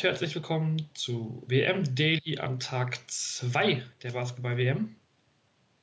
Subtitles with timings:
[0.00, 4.96] und herzlich willkommen zu WM Daily am Tag 2 der Basketball-WM.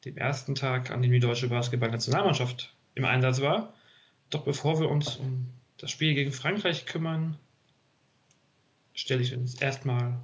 [0.05, 3.75] Dem ersten Tag, an dem die deutsche Basketball-Nationalmannschaft im Einsatz war.
[4.31, 5.45] Doch bevor wir uns um
[5.77, 7.37] das Spiel gegen Frankreich kümmern,
[8.95, 10.17] stelle ich uns erstmal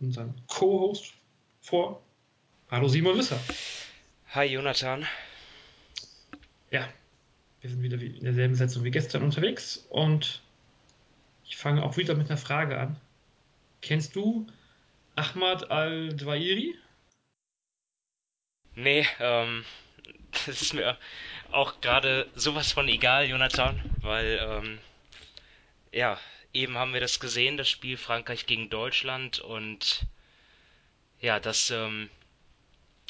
[0.00, 1.12] unseren Co-Host
[1.60, 2.00] vor.
[2.70, 3.38] Hallo Simon Wisser.
[4.30, 5.06] Hi Jonathan.
[6.70, 6.88] Ja,
[7.60, 10.40] wir sind wieder in derselben Setzung wie gestern unterwegs und
[11.44, 12.96] ich fange auch wieder mit einer Frage an.
[13.82, 14.46] Kennst du
[15.16, 16.74] Ahmad Al-Dwairi?
[18.74, 19.64] Nee, ähm,
[20.46, 20.98] das ist mir
[21.50, 24.78] auch gerade sowas von egal, Jonathan, weil, ähm,
[25.92, 26.18] ja,
[26.52, 30.06] eben haben wir das gesehen, das Spiel Frankreich gegen Deutschland und
[31.20, 32.08] ja, das ähm,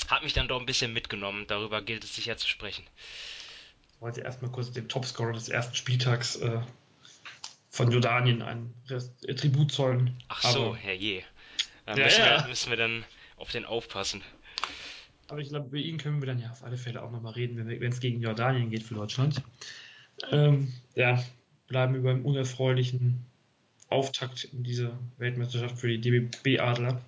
[0.09, 1.47] hat mich dann doch ein bisschen mitgenommen.
[1.47, 2.87] Darüber gilt es sicher zu sprechen.
[3.94, 6.61] Ich wollte erstmal kurz den Topscorer des ersten Spieltags äh,
[7.70, 8.74] von Jordanien ein
[9.36, 10.20] Tribut zollen.
[10.28, 11.22] Ach so, herrje.
[11.86, 12.42] Da Ja, müssen, ja.
[12.42, 13.04] Wir, müssen wir dann
[13.36, 14.22] auf den aufpassen.
[15.28, 17.56] Aber ich glaube, über ihn können wir dann ja auf alle Fälle auch nochmal reden,
[17.56, 19.42] wenn es gegen Jordanien geht für Deutschland.
[20.30, 21.22] Ähm, ja,
[21.68, 23.24] bleiben wir beim unerfreulichen
[23.88, 27.00] Auftakt in dieser Weltmeisterschaft für die DBB-Adler.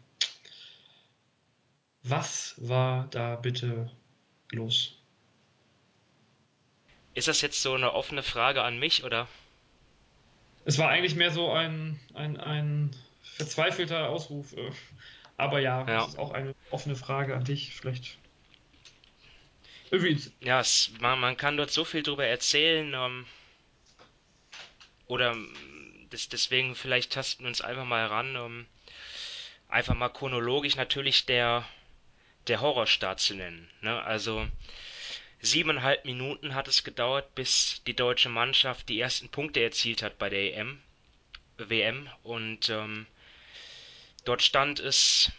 [2.05, 3.91] Was war da bitte
[4.53, 4.97] los?
[7.15, 9.29] Ist das jetzt so eine offene Frage an mich oder?
[10.65, 14.53] Es war eigentlich mehr so ein, ein, ein verzweifelter Ausruf.
[14.53, 14.71] äh,
[15.37, 15.87] Aber ja, Ja.
[15.87, 17.75] das ist auch eine offene Frage an dich.
[17.75, 18.19] Vielleicht.
[19.91, 22.93] Irgendwie, Ja, es, man, man kann dort so viel drüber erzählen.
[22.95, 23.27] Ähm,
[25.07, 25.55] oder ähm,
[26.13, 28.37] des, deswegen vielleicht tasten wir uns einfach mal ran.
[28.37, 28.67] Ähm,
[29.69, 31.65] einfach mal chronologisch natürlich der,
[32.47, 33.69] der Horrorstart zu nennen.
[33.81, 34.03] Ne?
[34.03, 34.47] Also
[35.43, 40.31] siebeneinhalb Minuten hat es gedauert, bis die deutsche Mannschaft die ersten Punkte erzielt hat bei
[40.31, 40.79] der EM,
[41.59, 42.09] WM.
[42.23, 43.07] Und ähm,
[44.25, 45.31] dort stand es,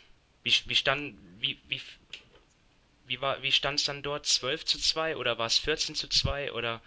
[0.44, 1.82] wie, wie stand, wie, wie,
[3.08, 4.26] wie war, wie stand es dann dort?
[4.26, 6.82] 12 zu 2 oder war es 14 zu 2 oder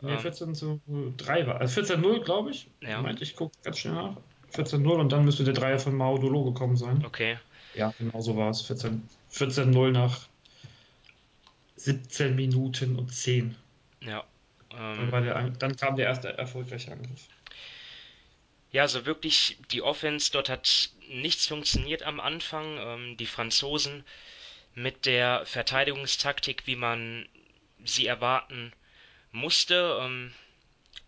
[0.00, 0.18] Nee, Ähm.
[0.18, 0.80] 14 zu
[1.16, 1.60] 3 war.
[1.60, 2.66] Also 14-0, glaube ich.
[2.80, 2.96] Ja.
[2.98, 4.16] Moment, ich gucke ganz schnell nach.
[4.52, 7.04] 14-0 und dann müsste der Dreier von Mao Dolo gekommen sein.
[7.06, 7.38] okay.
[7.74, 8.60] Ja, genau so war es.
[8.62, 10.28] 14 14-0 nach
[11.76, 13.56] 17 Minuten und 10.
[14.00, 14.24] Ja.
[14.94, 17.28] Dann, Ähm, war der, An- dann kam der erste erfolgreiche Angriff.
[18.70, 22.76] ja, so wirklich die Offense, dort hat nichts funktioniert am Anfang.
[22.78, 24.04] Ähm, die Franzosen
[24.74, 27.28] mit der Verteidigungstaktik, wie man
[27.84, 28.72] sie erwarten
[29.32, 30.34] musste, ähm,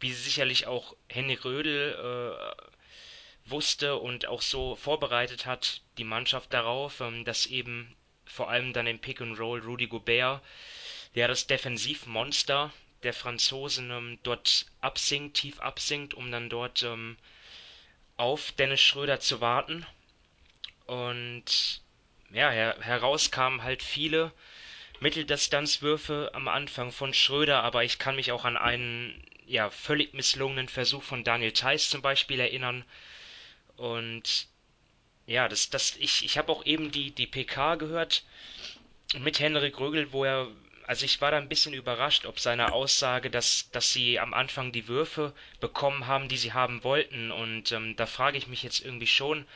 [0.00, 7.00] wie sicherlich auch Henrik Rödel äh, wusste und auch so vorbereitet hat, die Mannschaft darauf,
[7.00, 7.94] ähm, dass eben
[8.26, 10.42] vor allem dann im Pick and Roll Rudy Gobert,
[11.14, 12.72] der das Defensivmonster
[13.02, 17.16] der Franzosen ähm, dort absinkt, tief absinkt, um dann dort ähm,
[18.16, 19.86] auf Dennis Schröder zu warten.
[20.86, 21.80] Und
[22.30, 24.32] ja, her heraus kamen halt viele
[25.00, 30.68] Mitteldistanzwürfe am Anfang von Schröder, aber ich kann mich auch an einen ja völlig misslungenen
[30.68, 32.84] Versuch von Daniel Theiss zum Beispiel erinnern.
[33.76, 34.48] Und
[35.26, 38.24] ja, das, das, ich, ich habe auch eben die, die PK gehört
[39.18, 40.48] mit Henrik Rögel, wo er,
[40.86, 44.72] also ich war da ein bisschen überrascht, ob seine Aussage, dass, dass sie am Anfang
[44.72, 47.32] die Würfe bekommen haben, die sie haben wollten.
[47.32, 49.46] Und ähm, da frage ich mich jetzt irgendwie schon,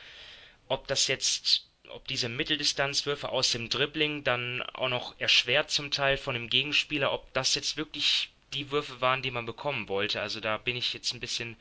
[0.67, 6.17] ob das jetzt, ob diese Mitteldistanzwürfe aus dem Dribbling dann auch noch erschwert zum Teil
[6.17, 10.21] von dem Gegenspieler, ob das jetzt wirklich die Würfe waren, die man bekommen wollte.
[10.21, 11.55] Also da bin ich jetzt ein bisschen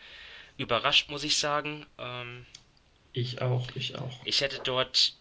[0.57, 1.87] überrascht, muss ich sagen.
[1.99, 2.47] Ähm,
[3.13, 4.21] Ich auch, ich auch.
[4.25, 5.15] ich hätte dort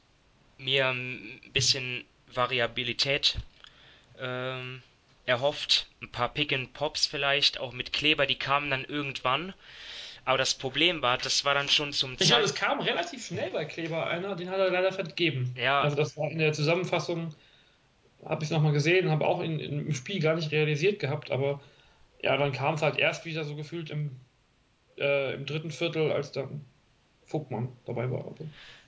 [0.57, 3.37] mir ein bisschen Variabilität
[4.19, 4.81] ähm,
[5.25, 5.87] erhofft.
[6.01, 9.53] Ein paar Pick and Pops vielleicht, auch mit Kleber, die kamen dann irgendwann.
[10.25, 13.49] Aber das Problem war, das war dann schon zum Ich glaube, es kam relativ schnell
[13.49, 15.55] bei Kleber einer, den hat er leider vergeben.
[15.57, 15.81] Ja.
[15.81, 17.33] Also das war in der Zusammenfassung,
[18.25, 21.61] habe ich es nochmal gesehen, habe auch in, im Spiel gar nicht realisiert gehabt, aber
[22.21, 24.19] ja, dann kam es halt erst wieder so gefühlt im,
[24.97, 26.65] äh, im dritten Viertel, als dann
[27.29, 28.25] Vogtmann dabei war.
[28.25, 28.47] Also,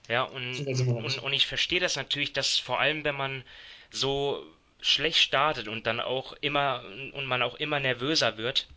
[0.09, 3.43] Ja, und, So und, und ich verstehe das natürlich, dass vor allem, wenn man
[3.91, 4.43] so
[4.81, 6.83] schlecht startet und dann auch immer
[7.13, 8.67] und man auch immer nervöser wird,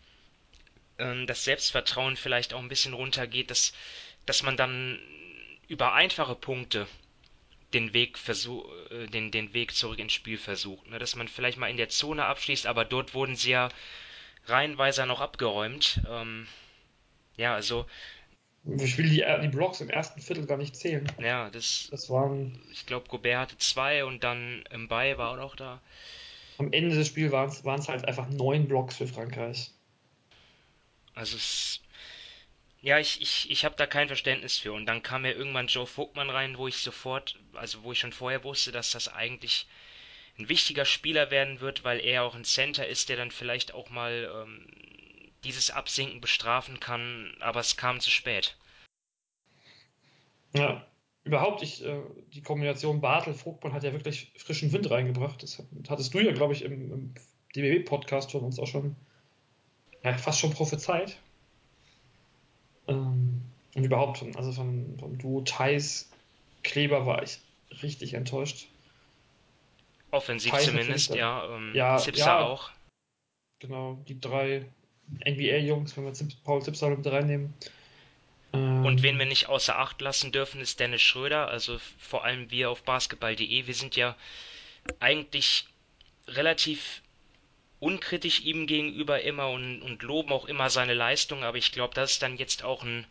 [0.99, 3.72] ähm, das Selbstvertrauen vielleicht auch ein bisschen runtergeht, dass,
[4.26, 5.00] dass man dann
[5.66, 6.87] über einfache Punkte
[7.72, 10.88] den Weg versuch, äh, den, den Weg zurück ins Spiel versucht.
[10.88, 10.99] Ne?
[10.99, 13.69] Dass man vielleicht mal in der Zone abschließt, aber dort wurden sie ja
[14.46, 16.00] reihenweise noch abgeräumt.
[16.08, 16.46] Ähm,
[17.37, 17.87] ja, also,
[18.66, 21.06] ich will die, die Blocks im ersten Viertel gar nicht zählen.
[21.20, 25.56] ja, das, Das waren ich glaube, Gobert hatte zwei und dann Mbaye war auch noch
[25.56, 25.81] da.
[26.58, 29.70] am Ende des Spiels waren es halt einfach neun Blocks für Frankreich.
[31.14, 31.81] Also es,
[32.82, 34.72] Ja, ich, ich, ich habe da kein Verständnis für.
[34.72, 38.12] Und dann kam ja irgendwann Joe Vogtmann rein, wo ich sofort, also wo ich schon
[38.12, 39.66] vorher wusste, dass das eigentlich
[40.38, 43.88] ein wichtiger Spieler werden wird, weil er auch ein Center ist, der dann vielleicht auch
[43.90, 44.66] mal ähm,
[45.44, 48.56] dieses Absinken bestrafen kann, aber es kam zu spät.
[50.55, 50.87] Ja,
[51.25, 52.00] überhaupt, ich, äh,
[52.32, 55.43] die Kombination Bartel-Vogtmann hat ja wirklich frischen Wind reingebracht.
[55.43, 57.14] Das hattest du ja, glaube ich, im, im
[57.55, 58.96] DBB-Podcast von uns auch schon
[60.02, 61.19] ja, fast schon prophezeit.
[62.87, 63.43] Ähm,
[63.75, 66.11] und überhaupt, von, also von, vom Duo Thais
[66.62, 67.40] Kleber war ich
[67.82, 68.69] richtig enttäuscht.
[70.11, 71.44] Offensiv Thais zumindest, ja.
[71.56, 72.70] Ähm, ja, Zipser ja, auch.
[73.58, 74.67] Genau, die drei
[75.26, 76.12] NBA-Jungs, wenn wir
[76.44, 77.54] Paul Zipser mit reinnehmen.
[78.52, 81.48] Ähm, und wen wir nicht außer Acht lassen dürfen, ist Dennis Schröder.
[81.48, 83.66] Also vor allem wir auf basketball.de.
[83.66, 84.16] Wir sind ja
[85.00, 85.66] eigentlich
[86.28, 87.02] relativ
[87.80, 92.12] unkritisch ihm gegenüber immer und, und loben auch immer seine Leistung, aber ich glaube, das
[92.12, 93.06] ist dann jetzt auch ein,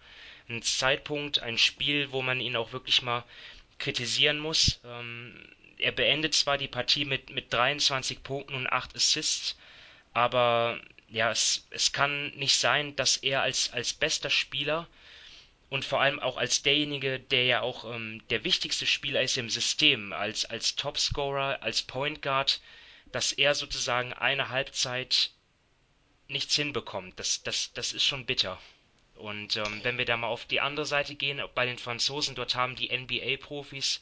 [0.50, 3.24] ein Zeitpunkt, ein Spiel, wo man ihn auch wirklich mal
[3.78, 4.80] kritisieren muss.
[4.84, 5.36] Ähm,
[5.78, 9.58] er beendet zwar die Partie mit, mit 23 Punkten und 8 Assists,
[10.14, 10.80] aber
[11.14, 14.88] ja, es, es kann nicht sein, dass er als, als bester Spieler
[15.70, 19.50] und vor allem auch als derjenige, der ja auch ähm, der wichtigste Spieler ist im
[19.50, 22.62] System, als, als Topscorer, als Point Guard,
[23.12, 25.30] dass er sozusagen eine Halbzeit
[26.28, 27.20] nichts hinbekommt.
[27.20, 28.60] Das, das, das ist schon bitter.
[29.16, 32.56] Und ähm, wenn wir da mal auf die andere Seite gehen, bei den Franzosen, dort
[32.56, 34.02] haben die NBA-Profis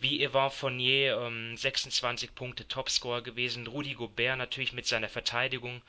[0.00, 5.82] wie Evan Fournier ähm, 26 Punkte Topscorer gewesen, Rudi Gobert natürlich mit seiner Verteidigung,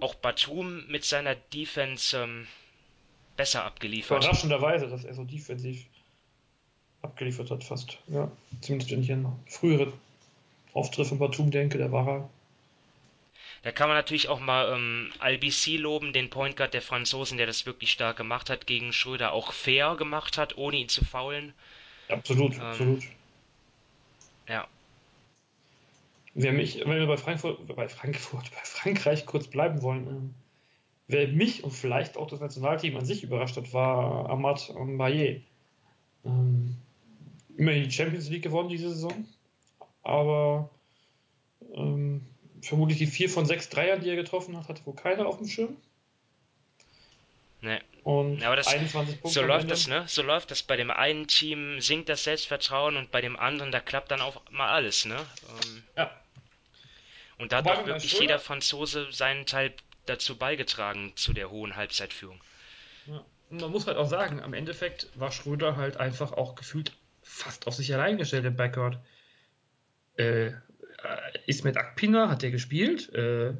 [0.00, 2.46] auch Batum mit seiner Defense ähm,
[3.36, 4.24] besser abgeliefert.
[4.24, 5.84] Überraschenderweise, dass er so defensiv
[7.02, 7.98] abgeliefert hat, fast.
[8.08, 8.30] Ja,
[8.60, 9.92] zumindest wenn ich an frühere
[10.72, 12.30] Auftritt von Batum denke, der war er.
[13.62, 17.46] Da kann man natürlich auch mal ähm, Albc loben, den Point Guard der Franzosen, der
[17.46, 21.52] das wirklich stark gemacht hat, gegen Schröder auch fair gemacht hat, ohne ihn zu faulen.
[22.08, 23.02] Absolut, ähm, absolut.
[24.48, 24.66] Ja.
[26.34, 30.34] Wer mich, wenn wir bei Frankfurt, bei Frankfurt, bei Frankreich kurz bleiben wollen, ähm,
[31.08, 35.42] wer mich und vielleicht auch das Nationalteam an sich überrascht hat, war Ahmad Mbaye.
[36.24, 36.76] Ähm,
[37.56, 39.26] immerhin die Champions League gewonnen diese Saison
[40.06, 40.70] aber
[41.74, 42.22] ähm,
[42.62, 45.48] vermutlich die vier von sechs Dreier, die er getroffen hat, hatte wohl keiner auf dem
[45.48, 45.76] Schirm.
[47.60, 47.80] Nee.
[48.04, 49.40] Und aber das, 21 Punkte.
[49.40, 50.04] So läuft das, ne?
[50.06, 50.62] So läuft das.
[50.62, 54.40] Bei dem einen Team sinkt das Selbstvertrauen und bei dem anderen, da klappt dann auch
[54.50, 55.16] mal alles, ne?
[55.16, 56.10] Ähm, ja.
[57.38, 59.72] Und da hat doch wirklich jeder Franzose seinen Teil
[60.06, 62.40] dazu beigetragen zu der hohen Halbzeitführung.
[63.06, 63.24] Ja.
[63.50, 66.92] Und man muss halt auch sagen, am Endeffekt war Schröder halt einfach auch gefühlt
[67.22, 68.98] fast auf sich allein gestellt im Backcourt
[70.16, 70.52] äh,
[71.46, 73.52] Ismet Akpina hat der gespielt, äh,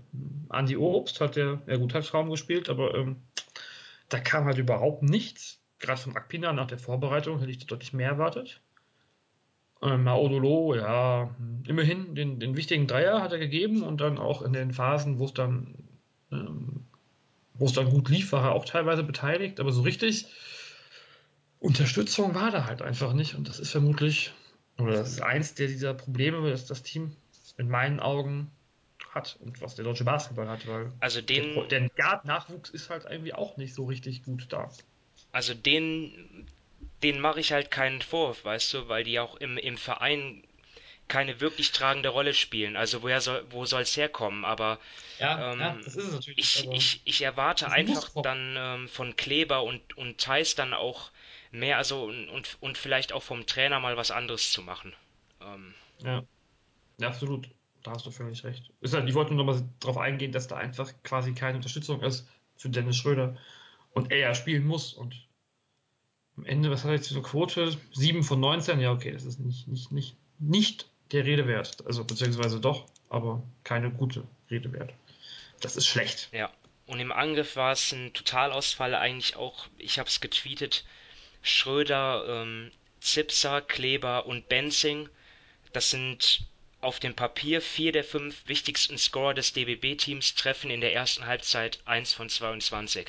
[0.49, 3.17] Andi Obst hat der, ja gut, hat Traum gespielt, aber ähm,
[4.09, 5.61] da kam halt überhaupt nichts.
[5.79, 8.61] Gerade von Akpina nach der Vorbereitung hätte ich deutlich mehr erwartet.
[9.83, 11.35] Ähm, Maodolo, ja,
[11.67, 15.27] immerhin den, den wichtigen Dreier hat er gegeben und dann auch in den Phasen, wo
[15.27, 15.75] es dann,
[16.33, 16.87] ähm,
[17.55, 20.27] wo es dann gut lief, war er auch teilweise beteiligt, aber so richtig
[21.59, 24.33] Unterstützung war da halt einfach nicht und das ist vermutlich
[24.79, 27.17] oder das ist eins der dieser Probleme, das das Team
[27.59, 28.51] in meinen Augen
[29.17, 33.05] hat und was der deutsche Basketball hat, weil also den, der, der Guard-Nachwuchs ist halt
[33.11, 34.71] irgendwie auch nicht so richtig gut da.
[35.33, 36.47] Also den,
[37.03, 40.45] den mache ich halt keinen Vorwurf, weißt du, weil die auch im, im Verein
[41.09, 42.77] keine wirklich tragende Rolle spielen.
[42.77, 44.45] Also woher soll, wo soll es herkommen?
[44.45, 44.79] Aber
[45.19, 46.39] ja, ähm, ja, das ist natürlich.
[46.39, 51.11] Ich, ich, ich erwarte einfach dann ähm, von Kleber und, und Thais dann auch
[51.53, 54.95] mehr, also und, und, und vielleicht auch vom Trainer mal was anderes zu machen.
[55.41, 56.23] Ähm, ja.
[56.99, 57.49] ja, absolut.
[57.87, 58.73] Da hast du völlig recht.
[58.81, 62.03] Ist halt, ich wollte nur noch mal darauf eingehen, dass da einfach quasi keine Unterstützung
[62.03, 63.37] ist für Dennis Schröder
[63.93, 64.93] und er ja spielen muss.
[64.93, 65.15] Und
[66.37, 67.77] am Ende, was hat er jetzt für eine Quote?
[67.93, 68.81] 7 von 19?
[68.81, 71.87] Ja, okay, das ist nicht, nicht, nicht, nicht der Rede wert.
[71.87, 74.93] Also, beziehungsweise doch, aber keine gute Rede wert.
[75.61, 76.29] Das ist schlecht.
[76.33, 76.51] Ja.
[76.87, 80.85] Und im Angriff war es ein Totalausfall eigentlich auch, ich habe es getweetet,
[81.41, 85.09] Schröder, ähm, Zipser, Kleber und Benzing.
[85.73, 86.49] Das sind
[86.81, 91.81] auf dem Papier vier der fünf wichtigsten Scorer des DBB-Teams treffen in der ersten Halbzeit
[91.85, 93.07] 1 von 22.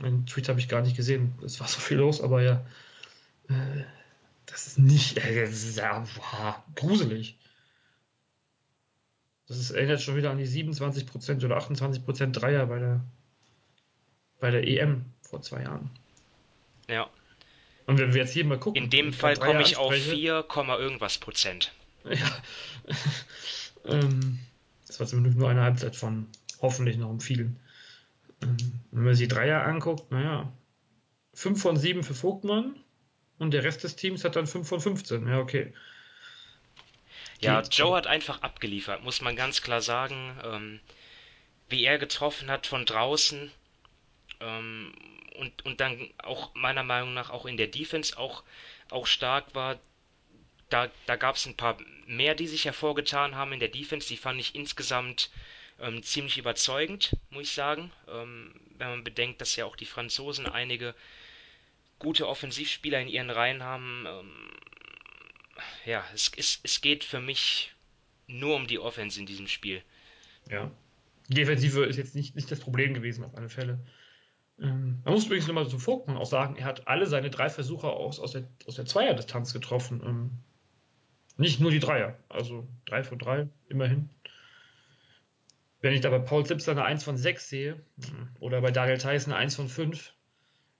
[0.00, 1.34] Den Tweet habe ich gar nicht gesehen.
[1.44, 2.64] Es war so viel los, aber ja.
[3.48, 3.84] Äh,
[4.46, 5.18] das ist nicht.
[5.18, 7.36] Äh, das ist ja boah, gruselig.
[9.46, 13.04] Das ist, erinnert schon wieder an die 27% oder 28% Dreier bei der,
[14.40, 15.90] bei der EM vor zwei Jahren.
[16.88, 17.08] Ja.
[17.86, 18.82] Und wenn wir jetzt hier mal gucken.
[18.82, 20.46] In dem Fall komme ich auf 4,
[20.78, 21.72] irgendwas Prozent.
[22.04, 22.42] Ja.
[23.84, 24.38] ähm,
[24.86, 26.26] das war zumindest nur eine Halbzeit von
[26.60, 27.58] hoffentlich noch um vielen.
[28.42, 28.56] Ähm,
[28.90, 30.52] wenn man sich Dreier anguckt, naja,
[31.34, 32.74] 5 von 7 für Vogtmann
[33.38, 35.26] und der Rest des Teams hat dann 5 von 15.
[35.26, 35.72] Ja, okay.
[37.40, 40.38] Ja, Joe hat einfach abgeliefert, muss man ganz klar sagen.
[40.44, 40.80] Ähm,
[41.68, 43.50] wie er getroffen hat von draußen
[44.40, 44.92] ähm,
[45.38, 48.44] und, und dann auch meiner Meinung nach auch in der Defense auch,
[48.90, 49.78] auch stark war.
[50.72, 51.76] Da, da gab es ein paar
[52.06, 54.08] mehr, die sich hervorgetan haben in der Defense.
[54.08, 55.30] Die fand ich insgesamt
[55.78, 57.90] ähm, ziemlich überzeugend, muss ich sagen.
[58.08, 60.94] Ähm, wenn man bedenkt, dass ja auch die Franzosen einige
[61.98, 64.06] gute Offensivspieler in ihren Reihen haben.
[64.08, 64.30] Ähm,
[65.84, 67.72] ja, es, es, es geht für mich
[68.26, 69.82] nur um die Offense in diesem Spiel.
[70.50, 70.70] Ja.
[71.28, 73.78] Die Defensive ist jetzt nicht, nicht das Problem gewesen, auf alle Fälle.
[74.58, 77.88] Ähm, man muss übrigens nochmal zu Vogtmann auch sagen, er hat alle seine drei Versuche
[77.88, 80.02] aus, aus, der, aus der Zweierdistanz getroffen.
[80.04, 80.30] Ähm,
[81.36, 84.10] nicht nur die Dreier, also drei von drei, immerhin.
[85.80, 87.80] Wenn ich da bei Paul Zipser eine 1 von 6 sehe,
[88.38, 90.12] oder bei Daniel Theiss eine 1 von 5,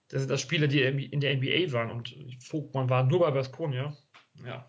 [0.09, 3.97] das sind das Spieler, die in der NBA waren und Vogtmann war nur bei Baskonia.
[4.45, 4.69] Ja,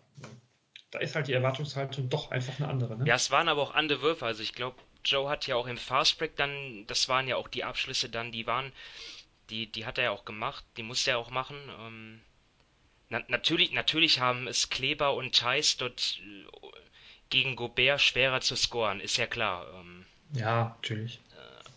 [0.94, 2.96] da ist halt die Erwartungshaltung doch einfach eine andere.
[2.96, 3.04] Ne?
[3.06, 4.24] Ja, es waren aber auch andere Würfe.
[4.26, 7.64] Also ich glaube, Joe hat ja auch im Fastbreak dann, das waren ja auch die
[7.64, 8.72] Abschlüsse dann, die waren,
[9.50, 11.56] die, die hat er ja auch gemacht, die musste er auch machen.
[11.80, 12.20] Ähm,
[13.14, 16.46] na, natürlich, natürlich haben es Kleber und Thais dort äh,
[17.30, 19.66] gegen Gobert schwerer zu scoren, ist ja klar.
[19.72, 21.20] Ähm, ja, natürlich.
[21.30, 21.68] Äh,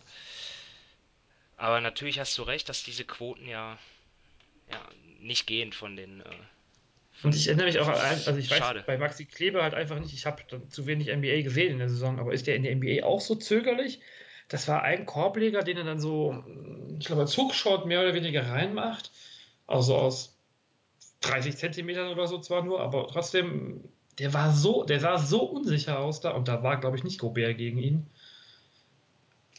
[1.56, 3.78] aber natürlich hast du recht, dass diese Quoten ja,
[4.68, 4.88] ja
[5.20, 6.22] nicht gehen von den.
[6.22, 6.24] Äh,
[7.22, 8.84] und ich erinnere mich auch an, also ich weiß Schade.
[8.86, 12.18] bei Maxi Kleber halt einfach nicht, ich habe zu wenig NBA gesehen in der Saison,
[12.18, 14.00] aber ist der in der NBA auch so zögerlich?
[14.48, 16.44] Das war ein Korbleger, den er dann so,
[16.98, 19.12] ich glaube, als Hookshot mehr oder weniger reinmacht.
[19.66, 20.37] Also aus
[21.20, 23.84] 30 Zentimetern oder so zwar nur, aber trotzdem,
[24.18, 27.18] der war so, der sah so unsicher aus da und da war, glaube ich, nicht
[27.18, 28.06] Gobert gegen ihn.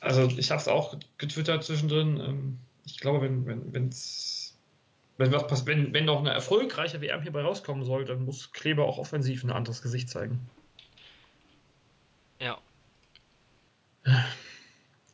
[0.02, 2.20] Also ich habe es auch getwittert zwischendrin.
[2.20, 4.58] Ähm, ich glaube, wenn wenn wenn's,
[5.18, 8.86] wenn was passiert, wenn wenn noch eine erfolgreiche WM hierbei rauskommen soll, dann muss Kleber
[8.86, 10.40] auch offensiv ein anderes Gesicht zeigen.
[12.40, 12.58] Ja.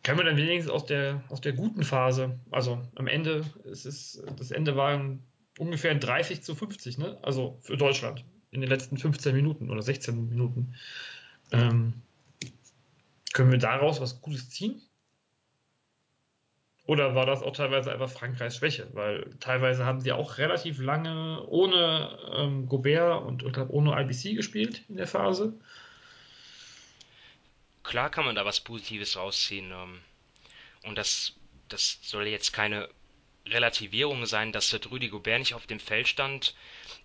[0.04, 4.24] Können wir dann wenigstens aus der aus der guten Phase, also am Ende, es ist
[4.38, 5.24] das Ende war ein,
[5.58, 7.18] ungefähr ein 30 zu 50, ne?
[7.22, 10.76] Also für Deutschland in den letzten 15 Minuten oder 16 Minuten.
[11.52, 12.02] Ähm,
[13.34, 14.82] können wir daraus was Gutes ziehen?
[16.88, 18.88] Oder war das auch teilweise einfach Frankreichs Schwäche?
[18.94, 24.84] Weil teilweise haben sie auch relativ lange ohne ähm, Gobert und, und ohne IBC gespielt
[24.88, 25.54] in der Phase.
[27.84, 29.72] Klar kann man da was Positives rausziehen.
[29.72, 30.00] Ähm,
[30.84, 31.34] und das,
[31.70, 32.88] das soll jetzt keine
[33.48, 36.56] Relativierung sein, dass der Rüdi Gobert nicht auf dem Feld stand.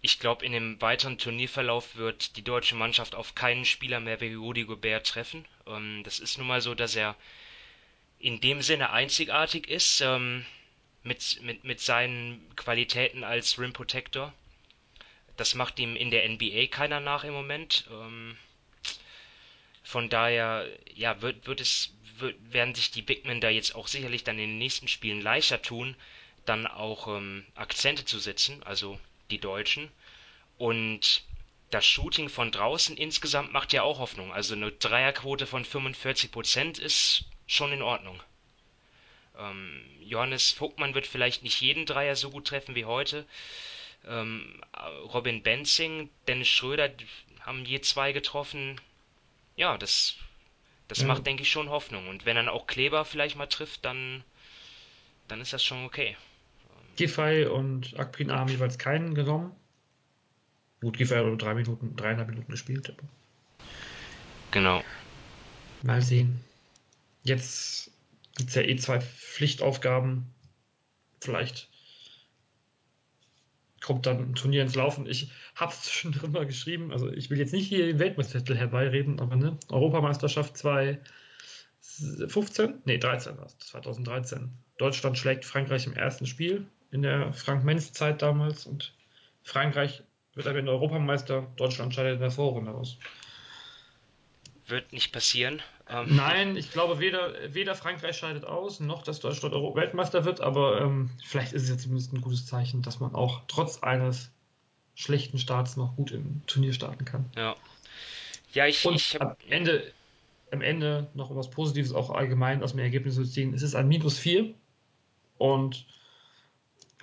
[0.01, 4.35] Ich glaube, in dem weiteren Turnierverlauf wird die deutsche Mannschaft auf keinen Spieler mehr wie
[4.35, 5.45] Rüdi Gobert treffen.
[5.67, 7.17] Ähm, das ist nun mal so, dass er
[8.19, 10.45] in dem Sinne einzigartig ist, ähm,
[11.03, 14.33] mit, mit, mit seinen Qualitäten als Rim Protector.
[15.37, 17.87] Das macht ihm in der NBA keiner nach im Moment.
[17.91, 18.37] Ähm,
[19.83, 23.89] von daher, ja, wird, wird es, wird, werden sich die Big Men da jetzt auch
[23.89, 25.97] sicherlich dann in den nächsten Spielen leichter tun,
[26.51, 28.99] dann auch ähm, Akzente zu setzen, also
[29.31, 29.89] die Deutschen.
[30.59, 31.23] Und
[31.71, 34.33] das Shooting von draußen insgesamt macht ja auch Hoffnung.
[34.33, 38.21] Also eine Dreierquote von 45% ist schon in Ordnung.
[39.39, 43.27] Ähm, Johannes Vogtmann wird vielleicht nicht jeden Dreier so gut treffen wie heute.
[44.09, 44.61] Ähm,
[45.13, 46.91] Robin Benzing, Dennis Schröder
[47.43, 48.81] haben je zwei getroffen.
[49.55, 50.17] Ja, das,
[50.89, 51.07] das ja.
[51.07, 52.09] macht, denke ich, schon Hoffnung.
[52.09, 54.25] Und wenn dann auch Kleber vielleicht mal trifft, dann,
[55.29, 56.17] dann ist das schon okay.
[57.01, 59.53] Giffey und Akpin haben jeweils keinen genommen.
[60.83, 62.93] Gut, Giffey hat nur drei Minuten, dreieinhalb Minuten gespielt.
[64.51, 64.85] Genau.
[65.81, 66.45] Mal sehen.
[67.23, 67.91] Jetzt
[68.37, 70.27] gibt es ja eh zwei Pflichtaufgaben.
[71.23, 71.71] Vielleicht
[73.81, 75.07] kommt dann ein Turnier ins Laufen.
[75.07, 76.93] Ich habe es zwischendrin mal geschrieben.
[76.93, 83.39] Also ich will jetzt nicht hier den Weltmeistertitel herbeireden, aber ne, Europameisterschaft 2015, nee 13
[83.39, 84.51] war es, 2013.
[84.77, 88.93] Deutschland schlägt Frankreich im ersten Spiel in der Frank-Menz-Zeit damals und
[89.43, 90.03] Frankreich
[90.35, 92.99] wird am Ende Europameister, Deutschland scheidet in der Vorrunde aus.
[94.67, 95.63] Wird nicht passieren.
[95.89, 100.41] Ähm Nein, ich glaube weder, weder Frankreich scheidet aus, noch dass Deutschland Euro Weltmeister wird,
[100.41, 104.31] aber ähm, vielleicht ist es ja zumindest ein gutes Zeichen, dass man auch trotz eines
[104.95, 107.31] schlechten Starts noch gut im Turnier starten kann.
[107.37, 107.57] Ja.
[108.53, 109.93] Ja, ich, Und ich am Ende,
[110.51, 113.55] am Ende noch was Positives auch allgemein aus dem Ergebnis zu ziehen.
[113.55, 114.53] Es ist ein Minus 4
[115.39, 115.87] und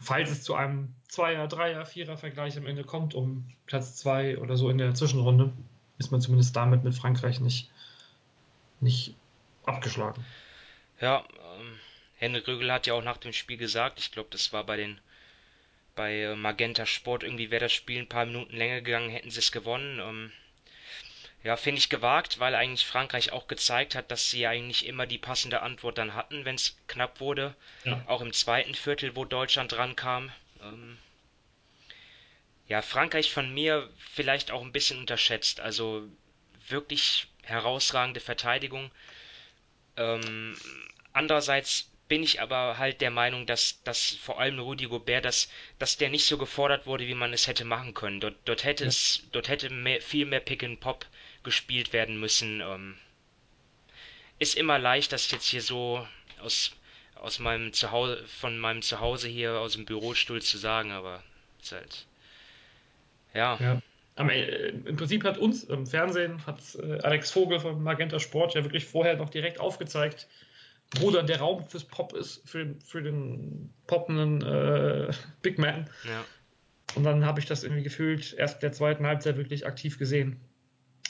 [0.02, 4.70] falls es zu einem Zweier-, Dreier-, Vierer-Vergleich am Ende kommt, um Platz 2 oder so
[4.70, 5.52] in der Zwischenrunde,
[5.98, 7.70] ist man zumindest damit mit Frankreich nicht,
[8.80, 9.16] nicht
[9.66, 10.24] abgeschlagen.
[11.02, 11.24] Ja,
[11.60, 11.80] ähm,
[12.18, 15.00] Henrik Rögel hat ja auch nach dem Spiel gesagt, ich glaube, das war bei den
[15.96, 19.52] bei Magenta Sport irgendwie wäre das Spiel ein paar Minuten länger gegangen, hätten sie es
[19.52, 20.00] gewonnen.
[20.00, 20.32] Ähm,
[21.48, 25.18] ja, finde ich gewagt, weil eigentlich Frankreich auch gezeigt hat, dass sie eigentlich immer die
[25.18, 27.56] passende Antwort dann hatten, wenn es knapp wurde.
[27.86, 28.04] Ja.
[28.06, 30.30] Auch im zweiten Viertel, wo Deutschland rankam.
[30.62, 30.98] Ähm,
[32.68, 35.62] ja, Frankreich von mir vielleicht auch ein bisschen unterschätzt.
[35.62, 36.10] Also
[36.68, 38.92] wirklich herausragende Verteidigung.
[39.96, 40.54] Ähm,
[41.14, 45.50] andererseits bin ich aber halt der Meinung, dass, dass vor allem Rudi Gobert, dass,
[45.80, 48.20] dass der nicht so gefordert wurde, wie man es hätte machen können.
[48.20, 48.90] Dort, dort hätte ja.
[48.90, 51.06] es, dort hätte mehr, viel mehr Pick and Pop
[51.48, 52.60] gespielt werden müssen.
[52.60, 52.96] Ähm,
[54.38, 56.06] ist immer leicht, das jetzt hier so
[56.42, 56.72] aus,
[57.16, 61.24] aus meinem Zuhause, von meinem Zuhause hier aus dem Bürostuhl zu sagen, aber
[61.62, 62.06] ist halt.
[63.34, 63.58] Ja.
[63.62, 63.82] ja.
[64.18, 68.56] Aber, äh, Im Prinzip hat uns im Fernsehen hat äh, Alex Vogel von Magenta Sport
[68.56, 70.28] ja wirklich vorher noch direkt aufgezeigt,
[71.00, 75.90] wo dann der Raum fürs Pop ist, für, für den poppenden äh, Big Man.
[76.04, 76.26] Ja.
[76.96, 80.42] Und dann habe ich das irgendwie gefühlt erst in der zweiten Halbzeit wirklich aktiv gesehen,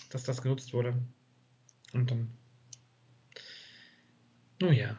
[0.10, 0.94] dass das genutzt wurde.
[1.94, 2.30] Und dann.
[4.60, 4.98] Nun ja.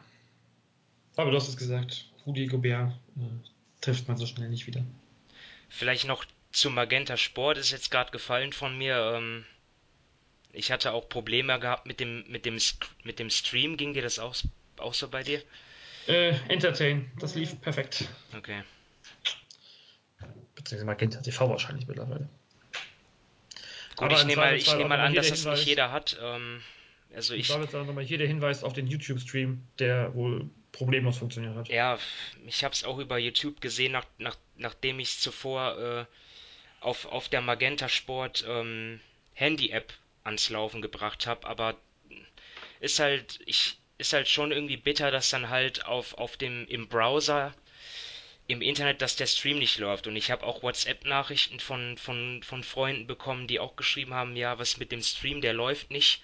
[1.15, 4.85] Aber du hast es gesagt, Rudi Gobert äh, trifft man so schnell nicht wieder.
[5.67, 9.13] Vielleicht noch zu Magenta Sport ist jetzt gerade gefallen von mir.
[9.15, 9.45] Ähm,
[10.53, 12.57] ich hatte auch Probleme gehabt mit dem, mit dem,
[13.03, 13.77] mit dem Stream.
[13.77, 14.35] Ging dir das auch
[14.79, 15.41] auch so bei dir?
[16.07, 18.07] Äh, Entertain, das lief perfekt.
[18.35, 18.63] Okay.
[20.55, 22.27] Beziehungsweise Magenta TV wahrscheinlich mittlerweile.
[23.99, 26.17] Gut, Aber ich nehme mal, ich nehm mal an, dass das nicht jeder hat.
[26.23, 26.61] Ähm,
[27.13, 27.49] also ich.
[27.49, 31.67] Da jetzt auch nochmal hier der Hinweis auf den YouTube-Stream, der wohl problemlos funktioniert hat.
[31.67, 31.99] Ja,
[32.47, 36.05] ich habe es auch über YouTube gesehen, nach, nach, nachdem ich es zuvor äh,
[36.79, 39.01] auf, auf der Magenta Sport ähm,
[39.33, 39.91] Handy-App
[40.23, 41.45] ans Laufen gebracht habe.
[41.45, 41.75] Aber
[42.79, 46.87] ist halt, ich, ist halt schon irgendwie bitter, dass dann halt auf, auf dem, im
[46.87, 47.53] Browser,
[48.49, 50.07] im Internet, dass der Stream nicht läuft.
[50.07, 54.57] Und ich habe auch WhatsApp-Nachrichten von, von, von Freunden bekommen, die auch geschrieben haben, ja,
[54.57, 56.23] was mit dem Stream, der läuft nicht.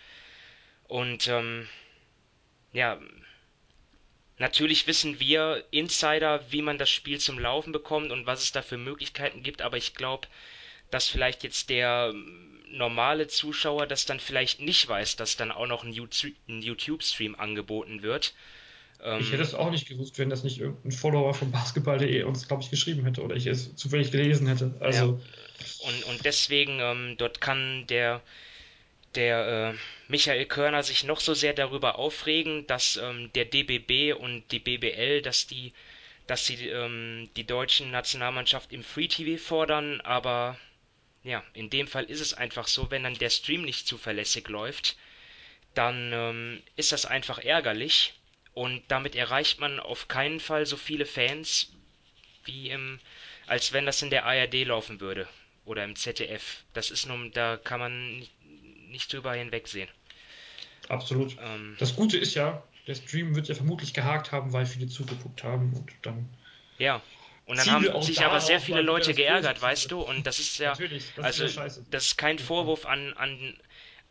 [0.88, 1.70] Und ähm,
[2.74, 3.00] ja,
[4.40, 8.64] natürlich wissen wir Insider, wie man das Spiel zum Laufen bekommt und was es da
[8.64, 10.28] für Möglichkeiten gibt, aber ich glaube,
[10.90, 12.12] dass vielleicht jetzt der
[12.70, 18.34] normale Zuschauer das dann vielleicht nicht weiß, dass dann auch noch ein YouTube-Stream angeboten wird.
[19.04, 22.48] Ähm, ich hätte es auch nicht gewusst, wenn das nicht irgendein Follower von basketball.de uns,
[22.48, 24.74] glaube ich, geschrieben hätte oder ich es zufällig gelesen hätte.
[24.80, 25.88] Also ja.
[25.88, 28.22] und, und deswegen, ähm, dort kann der,
[29.16, 29.78] der äh,
[30.08, 35.22] Michael Körner sich noch so sehr darüber aufregen, dass ähm, der DBB und die BBL,
[35.22, 35.74] dass die,
[36.28, 40.58] dass sie ähm, die deutschen Nationalmannschaft im Free TV fordern, aber
[41.24, 44.96] ja, in dem Fall ist es einfach so, wenn dann der Stream nicht zuverlässig läuft,
[45.74, 48.14] dann ähm, ist das einfach ärgerlich
[48.56, 51.72] und damit erreicht man auf keinen Fall so viele Fans
[52.46, 53.00] wie im,
[53.48, 55.28] als wenn das in der ARD laufen würde
[55.66, 56.64] oder im ZDF.
[56.74, 58.26] Das ist nun, da kann man
[58.90, 59.90] nicht, drüber hinwegsehen.
[60.88, 61.36] Absolut.
[61.42, 65.44] Ähm, das Gute ist ja, der Stream wird ja vermutlich gehakt haben, weil viele zugeguckt
[65.44, 66.30] haben und dann.
[66.78, 67.02] Ja,
[67.46, 70.02] und dann haben sich aber sehr viele Leute geärgert, weißt du?
[70.02, 73.58] Und das ist ja, das also ist das ist kein Vorwurf an, an,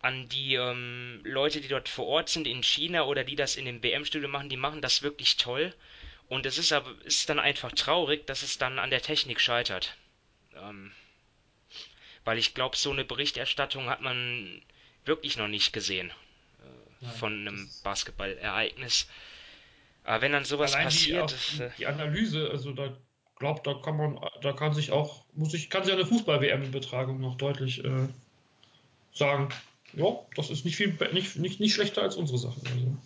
[0.05, 3.65] an die ähm, Leute, die dort vor Ort sind in China oder die das in
[3.65, 5.75] dem WM-Studio machen, die machen das wirklich toll.
[6.29, 9.97] Und es ist aber ist dann einfach traurig, dass es dann an der Technik scheitert.
[10.57, 10.93] Ähm,
[12.25, 14.63] weil ich glaube, so eine Berichterstattung hat man
[15.07, 19.09] wirklich noch nicht gesehen äh, Nein, von einem Basketballereignis.
[20.05, 21.35] Aber wenn dann sowas passiert.
[21.57, 22.95] Die, äh, die Analyse, also da
[23.39, 27.37] glaube, da kann man, da kann sich auch, muss ich, kann sich eine Fußball-WM-Betragung noch
[27.37, 28.09] deutlich äh,
[29.13, 29.49] sagen,
[29.97, 32.61] ja, das ist nicht viel, nicht, nicht, nicht schlechter als unsere Sache.
[32.65, 32.97] Also,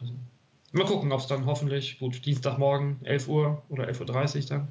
[0.00, 0.12] also
[0.72, 4.68] mal gucken, ob es dann hoffentlich, gut, Dienstagmorgen, 11 Uhr oder 11.30 Uhr dann,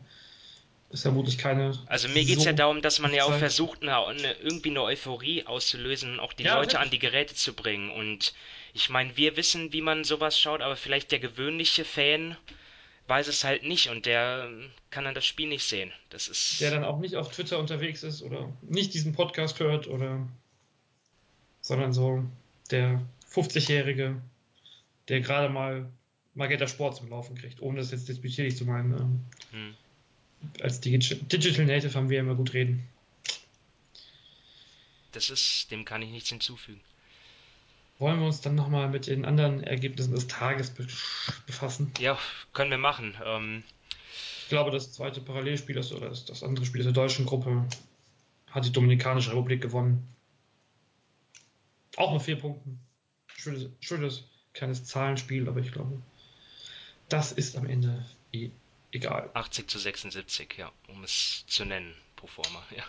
[0.90, 1.78] ist vermutlich keine.
[1.88, 4.70] Also mir geht es so ja darum, dass man ja auch versucht, eine, eine, irgendwie
[4.70, 7.92] eine Euphorie auszulösen und auch die ja, Leute an die Geräte zu bringen.
[7.92, 8.34] Und
[8.74, 12.38] ich meine, wir wissen, wie man sowas schaut, aber vielleicht der gewöhnliche Fan
[13.08, 15.92] weiß es halt nicht und der ähm, kann dann das Spiel nicht sehen.
[16.10, 19.88] Das ist der dann auch nicht auf Twitter unterwegs ist oder nicht diesen Podcast hört
[19.88, 20.28] oder
[21.62, 22.24] sondern so
[22.72, 24.22] der 50-Jährige,
[25.08, 25.90] der gerade mal
[26.34, 28.94] Magenta Sport zum Laufen kriegt, ohne das jetzt disputierlich zu meinen.
[28.94, 29.76] Ähm, hm.
[30.62, 32.88] Als Digital Native haben wir immer gut reden.
[35.14, 36.82] Das ist, dem kann ich nichts hinzufügen
[38.00, 40.72] wollen wir uns dann nochmal mit den anderen Ergebnissen des Tages
[41.46, 41.92] befassen?
[42.00, 42.18] Ja,
[42.54, 43.16] können wir machen.
[43.24, 43.64] Ähm
[44.48, 47.68] ich glaube, das zweite Parallelspiel ist, oder das, andere Spiel der deutschen Gruppe
[48.50, 50.08] hat die Dominikanische Republik gewonnen.
[51.98, 52.80] Auch mit vier Punkten.
[53.28, 56.02] Schönes, schönes kleines Zahlenspiel, aber ich glaube,
[57.10, 58.52] das ist am Ende eh
[58.92, 59.30] egal.
[59.34, 62.84] 80 zu 76, ja, um es zu nennen, pro forma, ja.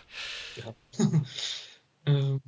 [0.63, 0.75] ja.
[2.05, 2.41] ähm,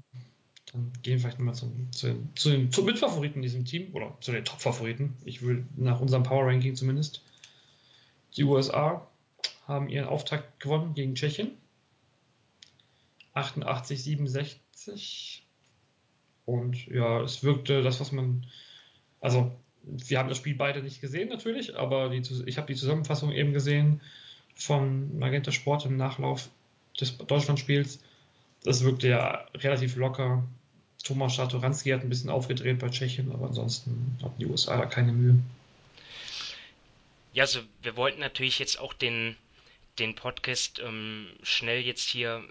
[0.74, 4.16] dann gehen wir vielleicht nochmal zum, zu, den, zu den Mitfavoriten in diesem Team oder
[4.22, 5.16] zu den Top-Favoriten.
[5.26, 7.22] Ich will nach unserem Power-Ranking zumindest.
[8.38, 9.06] Die USA
[9.68, 11.52] haben ihren Auftakt gewonnen gegen Tschechien.
[13.34, 15.46] 88, 67.
[16.46, 18.46] Und ja, es wirkte das, was man.
[19.20, 19.52] Also,
[19.84, 23.54] wir haben das Spiel beide nicht gesehen, natürlich, aber die, ich habe die Zusammenfassung eben
[23.54, 24.02] gesehen
[24.56, 26.50] von Magenta Sport im Nachlauf
[27.00, 28.00] des Deutschlandspiels.
[28.64, 30.44] Das wirkte ja relativ locker.
[31.04, 35.12] Thomas Schatoranski hat ein bisschen aufgedreht bei Tschechien, aber ansonsten hatten die USA da keine
[35.12, 35.40] Mühe.
[37.34, 39.36] Ja, also wir wollten natürlich jetzt auch den,
[40.00, 42.44] den Podcast ähm, schnell jetzt hier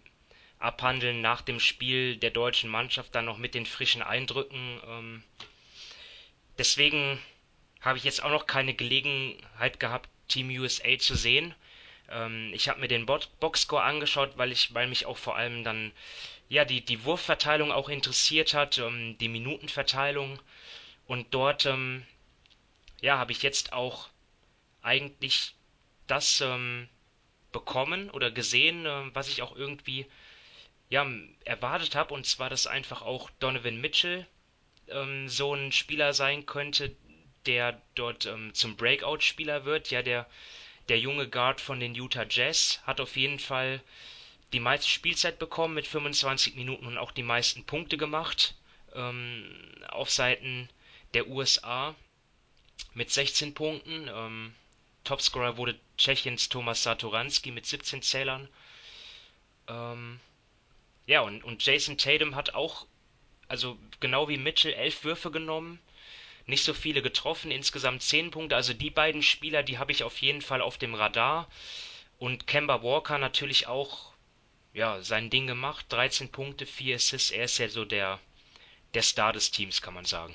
[0.58, 4.80] abhandeln nach dem Spiel der deutschen Mannschaft, dann noch mit den frischen Eindrücken.
[4.86, 5.22] Ähm,
[6.58, 7.18] deswegen
[7.80, 11.54] habe ich jetzt auch noch keine Gelegenheit gehabt, Team USA zu sehen.
[12.10, 15.92] Ähm, ich habe mir den Boxscore angeschaut, weil ich, weil mich auch vor allem dann
[16.50, 20.38] ja die die Wurfverteilung auch interessiert hat, ähm, die Minutenverteilung
[21.06, 22.04] und dort ähm,
[23.00, 24.10] ja habe ich jetzt auch
[24.82, 25.54] eigentlich
[26.06, 26.88] das ähm,
[27.52, 30.06] bekommen oder gesehen, äh, was ich auch irgendwie
[30.90, 31.06] ja,
[31.44, 34.26] erwartet habe, und zwar, dass einfach auch Donovan Mitchell
[34.88, 36.94] ähm, so ein Spieler sein könnte,
[37.46, 39.90] der dort ähm, zum Breakout-Spieler wird.
[39.90, 40.26] Ja, der,
[40.88, 43.80] der junge Guard von den Utah Jazz hat auf jeden Fall
[44.52, 48.54] die meiste Spielzeit bekommen mit 25 Minuten und auch die meisten Punkte gemacht
[48.94, 49.44] ähm,
[49.88, 50.68] auf Seiten
[51.14, 51.94] der USA
[52.94, 54.08] mit 16 Punkten.
[54.12, 54.54] Ähm,
[55.04, 58.48] Topscorer wurde Tschechiens Thomas Satoranski mit 17 Zählern.
[59.68, 60.20] Ähm,
[61.06, 62.86] ja, und, und Jason Tatum hat auch,
[63.48, 65.80] also genau wie Mitchell, elf Würfe genommen,
[66.46, 68.56] nicht so viele getroffen, insgesamt 10 Punkte.
[68.56, 71.48] Also die beiden Spieler, die habe ich auf jeden Fall auf dem Radar.
[72.18, 74.09] Und Kemba Walker natürlich auch,
[74.72, 75.86] ja, sein Ding gemacht.
[75.88, 77.30] 13 Punkte, 4 Assists.
[77.30, 78.18] Er ist ja so der,
[78.94, 80.34] der Star des Teams, kann man sagen.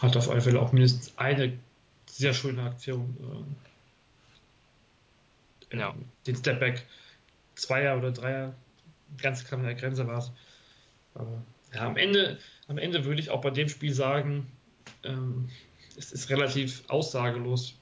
[0.00, 1.58] Hat auf alle Fälle auch mindestens eine
[2.06, 3.56] sehr schöne Aktion.
[5.70, 5.94] Äh, ja.
[6.26, 6.84] Den Stepback
[7.54, 8.54] Zweier oder Dreier,
[9.18, 10.32] ganz knapp an der Grenze war es.
[11.14, 14.50] Aber ja, am Ende, am Ende würde ich auch bei dem Spiel sagen,
[15.04, 15.48] ähm,
[15.96, 17.74] es ist relativ aussagelos.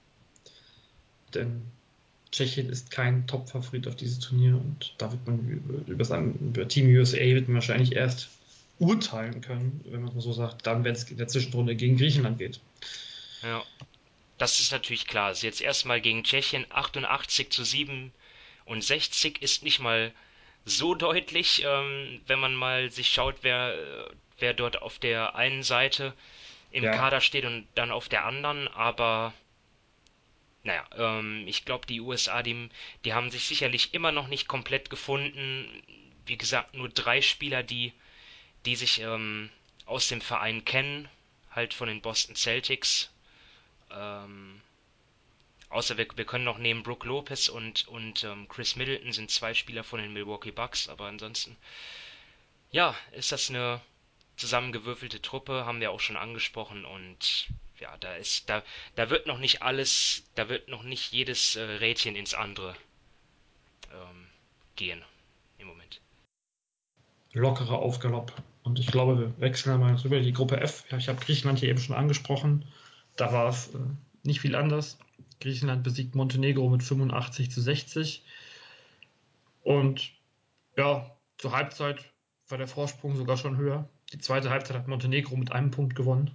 [1.35, 1.63] Denn
[2.33, 6.89] Tschechien ist kein Top-Favorit auf dieses Turnier und da wird man über, über, über Team
[6.89, 8.31] USA wird man wahrscheinlich erst
[8.79, 12.59] urteilen können, wenn man so sagt, dann, wenn es in der Zwischenrunde gegen Griechenland geht.
[13.43, 13.63] Ja.
[14.39, 15.27] Das ist natürlich klar.
[15.27, 20.11] Also jetzt erstmal gegen Tschechien 88 zu 67 ist nicht mal
[20.65, 23.77] so deutlich, ähm, wenn man mal sich schaut, wer,
[24.39, 26.15] wer dort auf der einen Seite
[26.71, 26.93] im ja.
[26.93, 29.35] Kader steht und dann auf der anderen, aber
[30.65, 32.69] naja, ähm, ich glaube, die USA, die,
[33.05, 35.83] die haben sich sicherlich immer noch nicht komplett gefunden.
[36.27, 37.93] Wie gesagt, nur drei Spieler, die,
[38.65, 39.51] die sich ähm,
[39.87, 41.09] aus dem Verein kennen,
[41.51, 43.11] halt von den Boston Celtics.
[43.91, 44.61] Ähm,
[45.69, 49.55] außer wir, wir können noch nehmen Brook Lopez und, und ähm, Chris Middleton sind zwei
[49.55, 51.57] Spieler von den Milwaukee Bucks, aber ansonsten,
[52.71, 53.81] ja, ist das eine
[54.37, 57.49] zusammengewürfelte Truppe, haben wir auch schon angesprochen und
[57.83, 58.63] ja, da ist, da,
[58.95, 62.75] da wird noch nicht alles, da wird noch nicht jedes äh, Rädchen ins andere
[63.93, 64.27] ähm,
[64.77, 65.03] gehen
[65.59, 66.01] im Moment.
[67.33, 68.33] Lockerer Aufgalopp.
[68.63, 70.85] Und ich glaube, wir wechseln mal rüber die Gruppe F.
[70.97, 72.65] Ich habe Griechenland hier eben schon angesprochen.
[73.17, 73.79] Da war es äh,
[74.23, 74.99] nicht viel anders.
[75.41, 78.23] Griechenland besiegt Montenegro mit 85 zu 60.
[79.65, 80.13] Und
[80.77, 82.13] ja, zur Halbzeit
[82.49, 83.89] war der Vorsprung sogar schon höher.
[84.13, 86.31] Die zweite Halbzeit hat Montenegro mit einem Punkt gewonnen.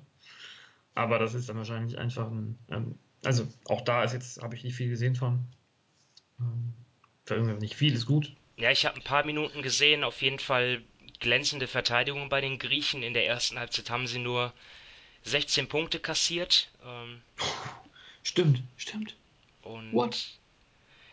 [0.97, 2.57] Aber das ist dann wahrscheinlich einfach ein.
[2.69, 5.45] Ähm, also auch da ist jetzt, habe ich nicht viel gesehen von.
[6.39, 8.33] Ähm, nicht viel, ist gut.
[8.57, 10.03] Ja, ich habe ein paar Minuten gesehen.
[10.03, 10.81] Auf jeden Fall
[11.19, 13.03] glänzende Verteidigung bei den Griechen.
[13.03, 14.53] In der ersten Halbzeit haben sie nur
[15.23, 16.69] 16 Punkte kassiert.
[16.83, 17.21] Ähm,
[18.23, 19.15] stimmt, stimmt.
[19.61, 20.25] Und What?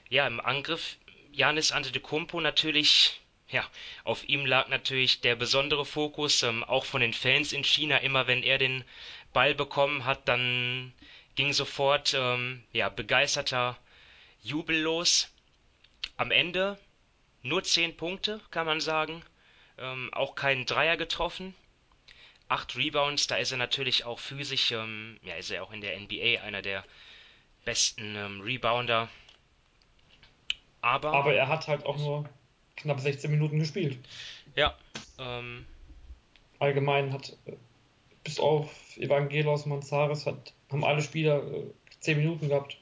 [0.08, 0.96] ja, im Angriff
[1.30, 3.20] Janis Antetokounmpo natürlich,
[3.50, 3.68] ja,
[4.04, 7.98] auf ihm lag natürlich der besondere Fokus, ähm, auch von den Fans in China.
[7.98, 8.84] Immer wenn er den
[9.34, 10.94] Ball bekommen hat, dann
[11.34, 13.76] ging sofort, ähm, ja, begeisterter
[14.42, 15.30] Jubel los.
[16.16, 16.78] Am Ende
[17.42, 19.22] nur 10 Punkte, kann man sagen.
[19.76, 21.54] Ähm, auch keinen Dreier getroffen
[22.48, 25.98] acht Rebounds, da ist er natürlich auch physisch, ähm, ja, ist er auch in der
[25.98, 26.84] NBA einer der
[27.64, 29.08] besten ähm, Rebounder.
[30.80, 32.28] Aber, Aber er hat halt auch nur
[32.76, 33.98] knapp 16 Minuten gespielt.
[34.54, 34.76] Ja.
[35.18, 35.64] Ähm,
[36.58, 37.52] Allgemein hat äh,
[38.24, 41.64] bis auf Evangelos Manzares hat, haben alle Spieler äh,
[42.00, 42.78] 10 Minuten gehabt.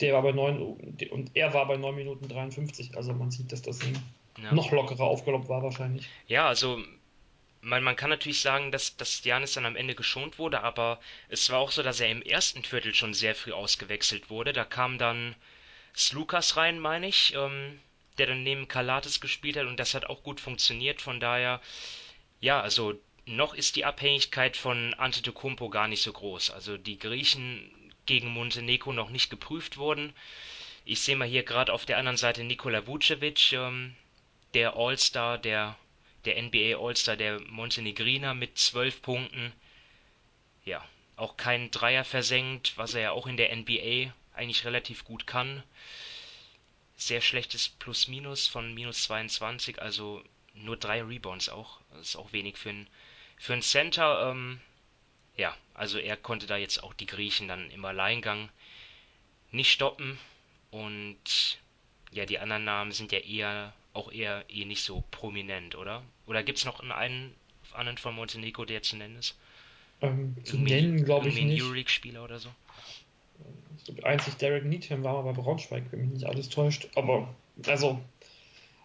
[0.00, 0.60] der war bei 9
[1.10, 2.96] und er war bei 9 Minuten 53.
[2.96, 3.80] Also man sieht, dass das
[4.42, 4.52] ja.
[4.52, 6.08] noch lockerer aufgeloppt war wahrscheinlich.
[6.26, 6.82] Ja, also
[7.60, 11.50] man, man kann natürlich sagen, dass, dass Janis dann am Ende geschont wurde, aber es
[11.50, 14.52] war auch so, dass er im ersten Viertel schon sehr früh ausgewechselt wurde.
[14.52, 15.34] Da kam dann
[15.94, 17.80] Slukas rein, meine ich, ähm,
[18.18, 21.02] der dann neben Kalates gespielt hat und das hat auch gut funktioniert.
[21.02, 21.60] Von daher,
[22.40, 22.94] ja, also
[23.28, 26.50] noch ist die Abhängigkeit von Antetokounmpo gar nicht so groß.
[26.50, 27.70] Also die Griechen
[28.06, 30.12] gegen Montenegro noch nicht geprüft wurden.
[30.84, 33.94] Ich sehe mal hier gerade auf der anderen Seite Nikola Vucevic, ähm,
[34.54, 35.76] der All-Star, der,
[36.24, 39.52] der NBA All-Star der Montenegriner mit zwölf Punkten.
[40.64, 40.82] Ja,
[41.16, 45.62] auch keinen Dreier versenkt, was er ja auch in der NBA eigentlich relativ gut kann.
[46.96, 51.80] Sehr schlechtes Plus-Minus von minus 22, also nur drei Rebounds auch.
[51.92, 52.88] Das ist auch wenig für einen
[53.38, 54.30] für ein Center.
[54.30, 54.60] Ähm,
[55.36, 58.48] ja, also er konnte da jetzt auch die Griechen dann im Alleingang
[59.52, 60.18] nicht stoppen.
[60.70, 61.58] Und
[62.12, 66.02] ja, die anderen Namen sind ja eher auch eher eh nicht so prominent, oder?
[66.26, 67.34] Oder gibt es noch einen
[67.72, 69.36] anderen von Montenegro, der zu nennen ist?
[70.00, 71.62] Ähm, zu nennen, glaube ich nicht.
[71.62, 72.50] Euroleague-Spieler oder so?
[73.76, 76.88] Ich glaube, einzig Derek Needham war mal bei Braunschweig, wenn mich nicht alles täuscht.
[76.94, 77.34] Aber,
[77.66, 78.00] also,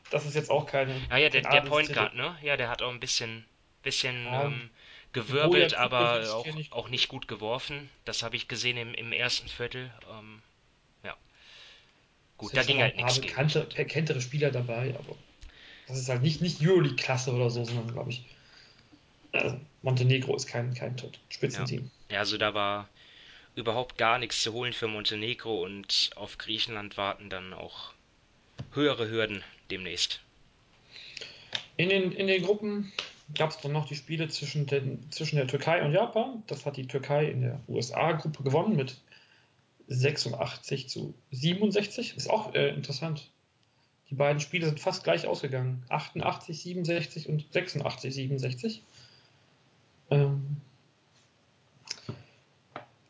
[0.09, 0.99] das ist jetzt auch keine.
[1.09, 2.37] Ah ja, der, der Point Guard, ne?
[2.41, 3.45] Ja, der hat auch ein bisschen,
[3.83, 4.69] bisschen ja, ähm,
[5.13, 7.89] gewirbelt, aber auch, auch nicht gut geworfen.
[8.05, 9.91] Das habe ich gesehen im, im ersten Viertel.
[10.11, 10.41] Ähm,
[11.03, 11.15] ja.
[12.37, 13.21] Gut, da ging halt nichts.
[13.21, 15.15] Bekannte, bekanntere Spieler dabei, aber
[15.87, 18.25] das ist halt nicht, nicht Euroleague-Klasse oder so, sondern glaube ich.
[19.31, 20.95] Also Montenegro ist kein, kein
[21.29, 21.89] Spitzenteam.
[22.09, 22.15] Ja.
[22.15, 22.87] ja, also da war
[23.55, 27.93] überhaupt gar nichts zu holen für Montenegro und auf Griechenland warten dann auch
[28.73, 30.21] höhere Hürden demnächst.
[31.77, 32.91] In den, in den Gruppen
[33.36, 36.43] gab es dann noch die Spiele zwischen, den, zwischen der Türkei und Japan.
[36.47, 38.97] Das hat die Türkei in der USA-Gruppe gewonnen mit
[39.88, 42.17] 86 zu 67.
[42.17, 43.29] Ist auch äh, interessant.
[44.09, 45.83] Die beiden Spiele sind fast gleich ausgegangen.
[45.89, 48.81] 88, 67 und 86, 67.
[50.12, 50.57] Ähm,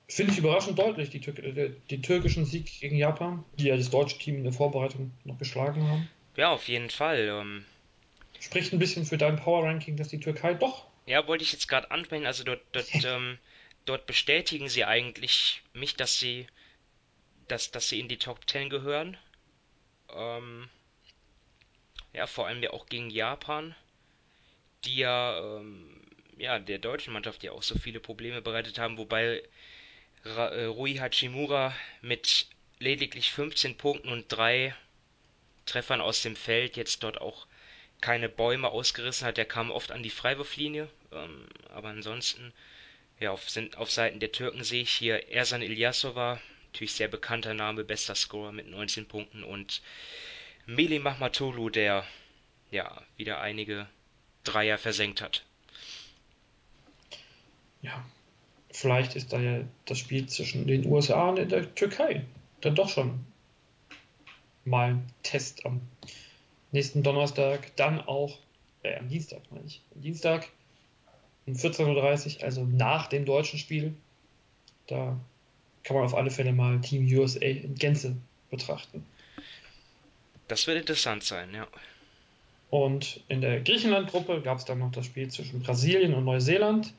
[0.08, 3.90] Finde ich überraschend deutlich, die, Tür äh, die türkischen Sieg gegen Japan, die ja das
[3.90, 6.08] deutsche Team in der Vorbereitung noch geschlagen haben.
[6.36, 7.28] Ja, auf jeden Fall.
[7.28, 7.66] Ähm,
[8.44, 10.86] Spricht ein bisschen für dein Power Ranking, dass die Türkei doch.
[11.06, 12.26] Ja, wollte ich jetzt gerade ansprechen.
[12.26, 13.38] Also dort, dort, ähm,
[13.86, 16.46] dort bestätigen sie eigentlich mich, dass sie,
[17.48, 19.16] dass, dass sie in die Top 10 gehören.
[20.14, 20.70] Ähm,
[22.12, 23.76] ja, vor allem ja auch gegen Japan,
[24.84, 26.02] die ja, ähm,
[26.38, 29.42] ja, der deutschen Mannschaft ja auch so viele Probleme bereitet haben, wobei
[30.26, 32.48] äh, Rui Hachimura mit
[32.80, 34.76] lediglich 15 Punkten und drei
[35.66, 37.48] Treffern aus dem Feld jetzt dort auch
[38.04, 39.38] keine Bäume ausgerissen hat.
[39.38, 42.52] Der kam oft an die Freiwurflinie, ähm, aber ansonsten,
[43.18, 47.54] ja, auf, sind, auf Seiten der Türken sehe ich hier Ersan Ilyasova, natürlich sehr bekannter
[47.54, 49.82] Name, bester Scorer mit 19 Punkten und
[50.66, 52.06] Meli Mahmatolu, der
[52.72, 53.88] ja wieder einige
[54.44, 55.46] Dreier versenkt hat.
[57.82, 58.04] Ja,
[58.70, 62.26] vielleicht ist da ja das Spiel zwischen den USA und der Türkei
[62.60, 63.26] dann doch schon
[64.66, 65.80] mal ein Test am
[66.74, 67.76] nächsten Donnerstag.
[67.76, 68.38] Dann auch,
[68.84, 70.50] äh, am Dienstag meine ich, am Dienstag
[71.46, 73.94] um 14.30 Uhr, also nach dem deutschen Spiel.
[74.88, 75.18] Da
[75.84, 78.16] kann man auf alle Fälle mal Team USA in Gänze
[78.50, 79.06] betrachten.
[80.48, 81.68] Das wird interessant sein, ja.
[82.70, 86.94] Und in der Griechenland-Gruppe gab es dann noch das Spiel zwischen Brasilien und Neuseeland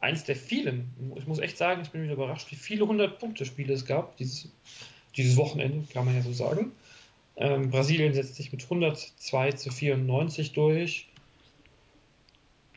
[0.00, 3.84] eins der vielen, ich muss echt sagen, ich bin wieder überrascht, wie viele 100-Punkte-Spiele es
[3.84, 4.48] gab, dieses,
[5.16, 6.72] dieses Wochenende, kann man ja so sagen.
[7.38, 11.06] Ähm, Brasilien setzt sich mit 102 zu 94 durch.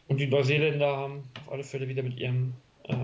[0.07, 2.95] Und die Neuseeländer haben auf alle Fälle wieder mit ihrem, äh,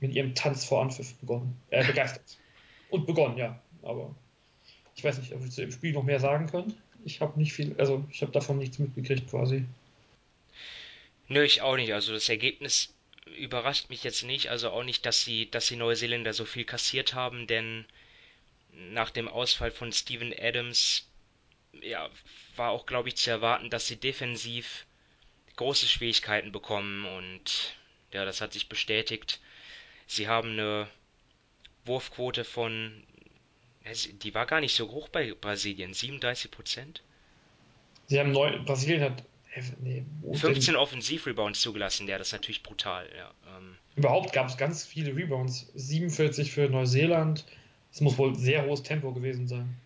[0.00, 1.56] mit ihrem Tanz vor Anpfiff begonnen.
[1.70, 2.38] Äh, begeistert.
[2.90, 3.60] Und begonnen, ja.
[3.82, 4.14] Aber
[4.94, 6.74] ich weiß nicht, ob wir zu dem Spiel noch mehr sagen können.
[7.04, 9.64] Ich habe nicht viel, also ich habe davon nichts mitgekriegt quasi.
[11.28, 11.94] Nö, ich auch nicht.
[11.94, 12.94] Also das Ergebnis
[13.38, 17.14] überrascht mich jetzt nicht, also auch nicht, dass sie, dass die Neuseeländer so viel kassiert
[17.14, 17.86] haben, denn
[18.72, 21.08] nach dem Ausfall von Steven Adams
[21.82, 22.08] ja,
[22.56, 24.86] war auch, glaube ich, zu erwarten, dass sie defensiv
[25.56, 27.74] große Schwierigkeiten bekommen und
[28.12, 29.40] ja, das hat sich bestätigt.
[30.06, 30.88] Sie haben eine
[31.84, 33.04] Wurfquote von,
[34.22, 37.02] die war gar nicht so hoch bei Brasilien, 37 Prozent.
[38.06, 39.24] Sie haben neu, Brasilien hat
[39.80, 43.08] Nee, 15 Offensiv-Rebounds zugelassen, ja, das ist natürlich brutal.
[43.16, 43.76] Ja, ähm.
[43.96, 45.72] Überhaupt gab es ganz viele Rebounds.
[45.74, 47.44] 47 für Neuseeland.
[47.92, 49.76] Es muss wohl sehr hohes Tempo gewesen sein.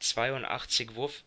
[0.00, 1.22] 82 Wurf.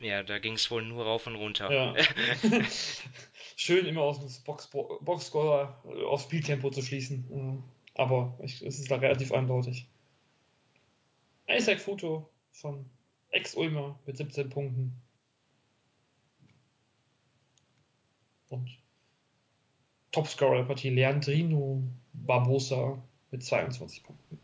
[0.00, 1.72] Ja, da ging es wohl nur rauf und runter.
[1.72, 1.94] Ja.
[3.56, 4.68] Schön immer aus dem Box
[5.00, 7.62] Boxscorer auf Spieltempo zu schließen.
[7.94, 9.86] Aber ich, es ist da relativ eindeutig.
[11.48, 12.84] Isaac Futo von
[13.30, 15.00] Ex-Ulmer mit 17 Punkten.
[18.50, 18.78] Und
[20.12, 21.82] Topscorer der Partie Leandrino
[22.12, 24.38] Barbosa mit 22 Punkten.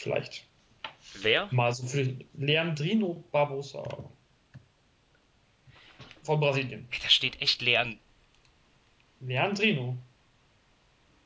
[0.00, 0.46] Vielleicht.
[1.20, 1.48] Wer?
[1.50, 3.84] Mal so für Leandrino Barbosa
[6.22, 6.88] von Brasilien.
[7.02, 7.98] Da steht echt Leand
[9.20, 9.98] Leandrino.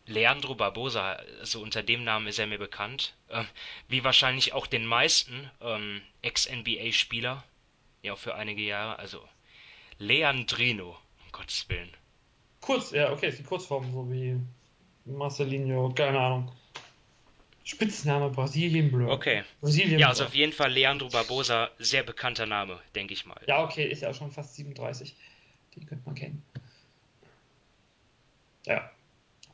[0.06, 3.14] Leandro Barbosa, also unter dem Namen ist er mir bekannt.
[3.30, 3.46] Ähm,
[3.86, 7.44] wie wahrscheinlich auch den meisten ähm, Ex-NBA-Spieler.
[8.02, 8.98] Ja, für einige Jahre.
[8.98, 9.22] Also
[9.98, 10.90] Leandrino,
[11.24, 11.90] um Gottes Willen.
[12.60, 14.36] Kurz, ja, okay, ist die Kurzform, so wie
[15.04, 16.52] Marcelinho, keine Ahnung.
[17.64, 19.10] Spitzname Brasilien Blur.
[19.10, 19.42] Okay.
[19.60, 23.40] Brasilien Ja, also auf jeden Fall Leandro Barbosa, sehr bekannter Name, denke ich mal.
[23.46, 25.16] Ja, okay, ist ja schon fast 37.
[25.74, 26.44] Den könnte man kennen.
[28.66, 28.90] Ja,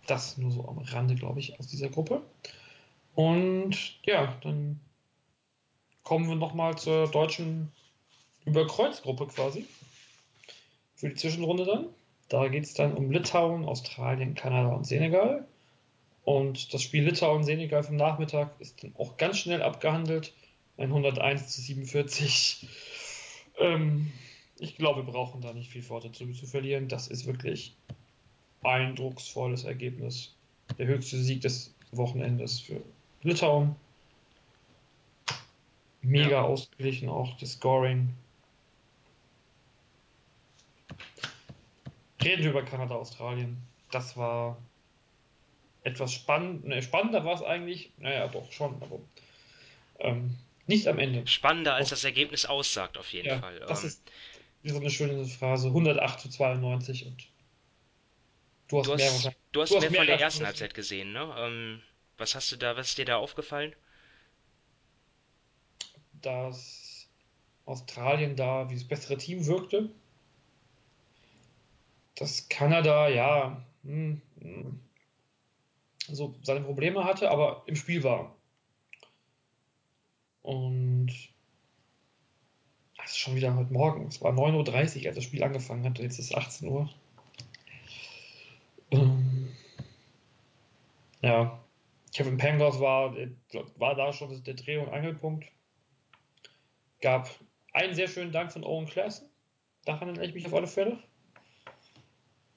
[0.07, 2.23] das nur so am Rande, glaube ich, aus dieser Gruppe.
[3.15, 4.81] Und ja, dann
[6.03, 7.71] kommen wir nochmal zur deutschen
[8.45, 9.67] Überkreuzgruppe quasi.
[10.97, 11.87] Für die Zwischenrunde dann.
[12.29, 15.47] Da geht es dann um Litauen, Australien, Kanada und Senegal.
[16.31, 20.33] Und das Spiel Litauen-Senegal vom Nachmittag ist dann auch ganz schnell abgehandelt.
[20.77, 22.69] Ein 101 zu 47.
[23.59, 24.11] Ähm,
[24.59, 26.89] ich glaube, wir brauchen da nicht viel Worte zu, zu verlieren.
[26.89, 27.77] Das ist wirklich
[28.63, 30.35] eindrucksvolles Ergebnis.
[30.79, 32.81] Der höchste Sieg des Wochenendes für
[33.23, 33.77] Litauen.
[36.01, 36.43] Mega Ja.
[36.43, 38.15] ausgeglichen auch das Scoring.
[42.25, 43.59] Reden wir über Kanada, Australien.
[43.91, 44.57] Das war
[45.85, 46.65] etwas spannend.
[46.65, 47.93] Ne, spannender war es eigentlich.
[47.99, 49.01] Naja, doch schon, aber
[50.01, 51.25] ähm, nicht am Ende.
[51.25, 53.63] Spannender als das Ergebnis aussagt, auf jeden Ja, Fall.
[53.67, 54.03] das Ähm, ist
[54.65, 55.71] so eine schöne Phrase.
[55.73, 57.29] 108 zu 92 und
[58.69, 60.45] du hast, du mehr hast, du hast du hast mehr mehr von der ersten.
[60.47, 61.35] Halbzeit gesehen, ne?
[61.39, 61.83] Ähm,
[62.19, 63.75] was hast du da, was ist dir da aufgefallen?
[66.23, 67.09] dass
[67.67, 69.91] Australien da wie das bessere Team wirkte.
[72.15, 74.81] Dass Kanada, ja, hm, hm,
[76.15, 78.37] so seine Probleme hatte, aber im Spiel war.
[80.43, 81.11] Und
[82.97, 84.07] das ist schon wieder heute Morgen.
[84.07, 85.99] Es war 9.30 Uhr, als das Spiel angefangen hat.
[85.99, 86.89] Jetzt ist es 18 Uhr.
[88.91, 89.49] Ähm,
[91.23, 91.63] ja,
[92.15, 93.15] Kevin Pangos war,
[93.77, 95.47] war da schon der Dreh- und Angelpunkt
[97.01, 97.31] gab
[97.73, 99.29] einen sehr schönen Dank von Owen Classen.
[99.85, 100.99] Daran erinnere ich mich auf alle Fälle.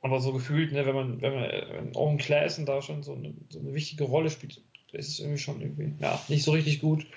[0.03, 3.33] Aber so gefühlt, ne, wenn man, wenn man wenn Owen Classen da schon so eine,
[3.49, 4.61] so eine wichtige Rolle spielt,
[4.91, 7.07] ist es irgendwie schon irgendwie, ja, nicht so richtig gut.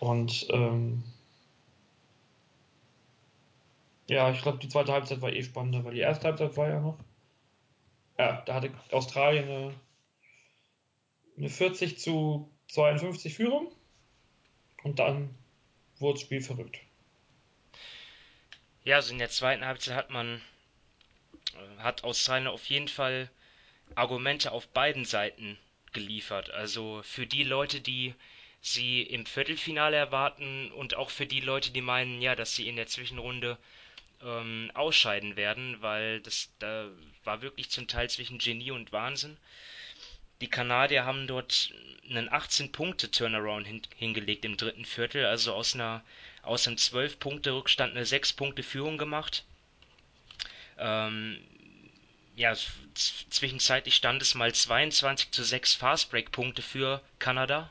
[0.00, 1.02] Und ähm,
[4.08, 6.80] ja, ich glaube, die zweite Halbzeit war eh spannender, weil die erste Halbzeit war ja
[6.80, 6.98] noch.
[8.18, 9.74] Ja, da hatte Australien eine,
[11.36, 13.72] eine 40 zu 52 Führung.
[14.82, 15.34] Und dann
[15.98, 16.78] wurde das Spiel verrückt.
[18.84, 20.42] Ja, also in der zweiten Halbzeit hat man,
[21.78, 23.30] hat Australien auf jeden Fall
[23.94, 25.58] Argumente auf beiden Seiten
[25.92, 26.50] geliefert.
[26.50, 28.14] Also für die Leute, die
[28.60, 32.76] sie im Viertelfinale erwarten und auch für die Leute, die meinen, ja, dass sie in
[32.76, 33.58] der Zwischenrunde
[34.22, 36.88] ähm, ausscheiden werden, weil das da
[37.24, 39.36] war wirklich zum Teil zwischen Genie und Wahnsinn.
[40.40, 41.72] Die Kanadier haben dort
[42.08, 46.02] einen 18-Punkte-Turnaround hin, hingelegt im dritten Viertel, also aus einer
[46.42, 49.44] aus einem 12-Punkte-Rückstand eine 6-Punkte-Führung gemacht.
[50.78, 51.38] Ähm,
[52.36, 52.54] ja,
[52.94, 57.70] zwischenzeitlich stand es mal 22 zu 6 Fastbreak-Punkte für Kanada.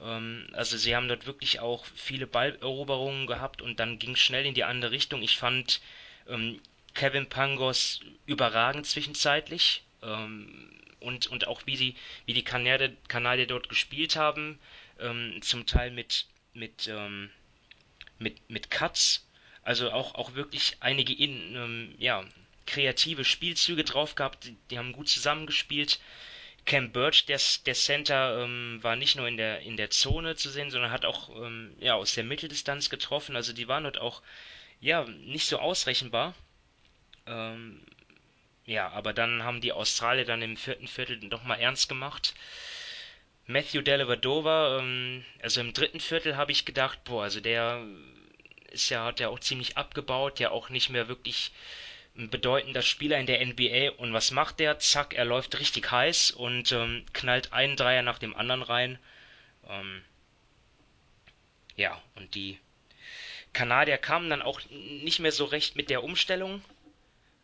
[0.00, 4.46] Ähm, also sie haben dort wirklich auch viele Balleroberungen gehabt und dann ging es schnell
[4.46, 5.22] in die andere Richtung.
[5.22, 5.80] Ich fand
[6.28, 6.60] ähm,
[6.94, 9.82] Kevin Pangos überragend zwischenzeitlich.
[10.02, 11.94] Ähm, und, und auch wie die,
[12.26, 14.58] wie die Kanadier, Kanadier dort gespielt haben,
[14.98, 17.30] ähm, zum Teil mit, mit, ähm,
[18.18, 19.27] mit, mit Cuts,
[19.68, 22.24] also auch, auch wirklich einige in, ähm, ja,
[22.64, 26.00] kreative Spielzüge drauf gehabt, die, die haben gut zusammengespielt.
[26.64, 30.48] Cam Birch, der, der Center, ähm, war nicht nur in der, in der Zone zu
[30.48, 33.36] sehen, sondern hat auch ähm, ja, aus der Mitteldistanz getroffen.
[33.36, 34.22] Also die waren dort auch
[34.80, 36.34] ja, nicht so ausrechenbar.
[37.26, 37.82] Ähm,
[38.64, 42.34] ja, aber dann haben die Australier dann im vierten Viertel nochmal ernst gemacht.
[43.46, 47.84] Matthew Dellavedova, ähm, also im dritten Viertel habe ich gedacht, boah, also der
[48.70, 51.52] ist ja, hat ja auch ziemlich abgebaut, ja auch nicht mehr wirklich
[52.16, 53.92] ein bedeutender Spieler in der NBA.
[53.96, 54.78] Und was macht der?
[54.78, 58.98] Zack, er läuft richtig heiß und ähm, knallt einen Dreier nach dem anderen rein.
[59.68, 60.02] Ähm,
[61.76, 62.58] ja, und die
[63.52, 66.62] Kanadier kamen dann auch nicht mehr so recht mit der Umstellung,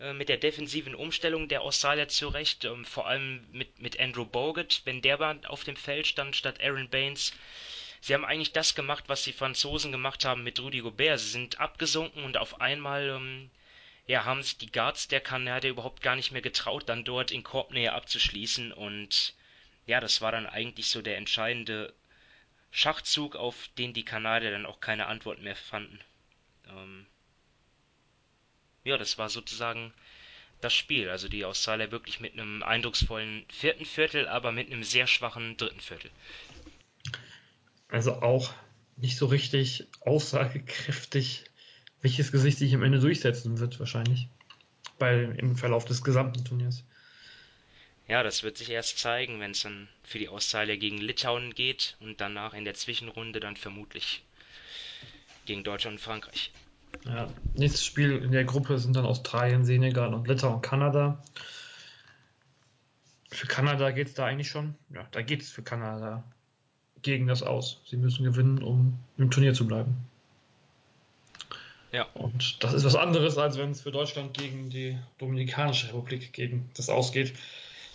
[0.01, 2.65] äh, mit der defensiven Umstellung der Australier zurecht.
[2.65, 6.89] Ähm, vor allem mit, mit Andrew Bogut, wenn der auf dem Feld stand statt Aaron
[6.89, 7.33] Baines.
[8.05, 11.21] Sie haben eigentlich das gemacht, was die Franzosen gemacht haben mit Rudy Gobert.
[11.21, 13.51] Sie sind abgesunken und auf einmal ähm,
[14.07, 17.43] ja, haben sich die Guards der Kanadier überhaupt gar nicht mehr getraut, dann dort in
[17.43, 18.73] Korbnähe abzuschließen.
[18.73, 19.33] Und
[19.87, 21.95] ja, das war dann eigentlich so der entscheidende
[22.73, 25.99] Schachzug, auf den die Kanadier dann auch keine Antwort mehr fanden.
[26.69, 27.07] Ähm,
[28.85, 29.95] ja, das war sozusagen
[30.61, 31.09] das Spiel.
[31.09, 35.81] Also die Australier wirklich mit einem eindrucksvollen vierten Viertel, aber mit einem sehr schwachen dritten
[35.81, 36.11] Viertel.
[37.95, 38.53] Also auch
[38.97, 41.45] nicht so richtig aussagekräftig,
[42.03, 44.27] welches Gesicht sich am Ende durchsetzen wird, wahrscheinlich.
[44.99, 46.83] Bei, Im Verlauf des gesamten Turniers.
[48.09, 51.97] Ja, das wird sich erst zeigen, wenn es dann für die Australier gegen Litauen geht
[52.01, 54.25] und danach in der Zwischenrunde dann vermutlich
[55.47, 56.51] gegen Deutschland und Frankreich.
[57.05, 61.23] Ja, nächstes Spiel in der Gruppe sind dann Australien, Senegal und Litauen und Kanada.
[63.31, 64.75] Für Kanada geht es da eigentlich schon.
[64.91, 66.25] Ja, da geht es für Kanada
[67.05, 67.81] gegen das aus.
[67.87, 69.95] Sie müssen gewinnen, um im Turnier zu bleiben.
[71.93, 72.09] Ja.
[72.15, 76.69] Und das ist was anderes, als wenn es für Deutschland gegen die Dominikanische Republik gegen
[76.77, 77.35] das ausgeht.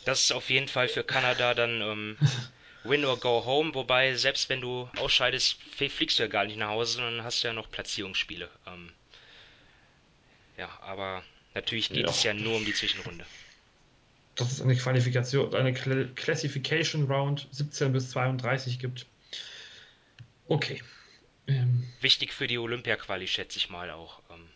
[0.05, 2.17] Das ist auf jeden Fall für Kanada dann ähm,
[2.85, 6.69] Win or Go Home, wobei selbst wenn du ausscheidest, fliegst du ja gar nicht nach
[6.69, 8.49] Hause, sondern hast ja noch Platzierungsspiele.
[8.67, 8.91] Ähm,
[10.57, 11.21] ja, aber
[11.53, 12.09] natürlich geht ja.
[12.09, 13.25] es ja nur um die Zwischenrunde.
[14.39, 19.05] Dass es eine Qualifikation, eine Classification Round 17 bis 32 gibt.
[20.47, 20.81] Okay.
[21.47, 24.21] Ähm, Wichtig für die Olympia-Quali, schätze ich mal auch.
[24.29, 24.47] Ähm,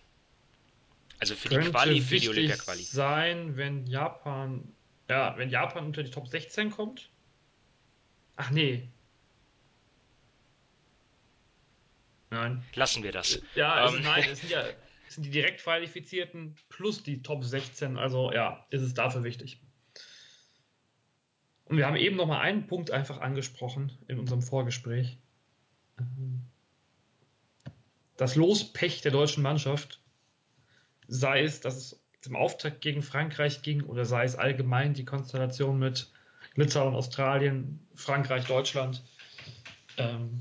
[1.19, 2.83] also für die Quali, für die Olympia-Quali.
[2.83, 4.73] sein, wenn Japan,
[5.09, 7.09] ja, wenn Japan unter die Top 16 kommt,
[8.35, 8.87] Ach nee.
[12.31, 12.63] Nein.
[12.73, 13.41] Lassen wir das.
[13.53, 14.01] Ja, es, ähm.
[14.01, 14.63] nein, es sind ja
[15.07, 17.97] es sind die direkt qualifizierten plus die Top 16.
[17.97, 19.59] Also ja, ist es dafür wichtig.
[21.65, 25.17] Und wir haben eben noch mal einen Punkt einfach angesprochen in unserem Vorgespräch.
[28.17, 30.01] Das Lospech der deutschen Mannschaft,
[31.07, 35.79] sei es, dass es zum Auftakt gegen Frankreich ging oder sei es allgemein die Konstellation
[35.79, 36.09] mit
[36.55, 39.03] Litauen, Australien, Frankreich, Deutschland.
[39.97, 40.39] Ähm,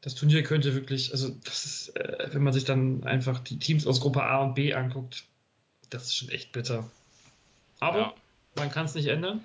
[0.00, 3.86] das Turnier könnte wirklich, also das ist, äh, wenn man sich dann einfach die Teams
[3.86, 5.24] aus Gruppe A und B anguckt,
[5.90, 6.90] das ist schon echt bitter.
[7.80, 8.14] Aber ja.
[8.58, 9.42] Man kann es nicht ändern.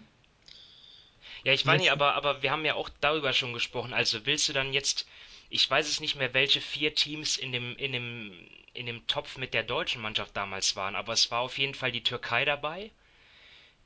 [1.43, 3.93] Ja, ich meine, aber, aber wir haben ja auch darüber schon gesprochen.
[3.93, 5.07] Also willst du dann jetzt,
[5.49, 8.33] ich weiß es nicht mehr, welche vier Teams in dem, in dem,
[8.73, 11.91] in dem Topf mit der deutschen Mannschaft damals waren, aber es war auf jeden Fall
[11.91, 12.91] die Türkei dabei.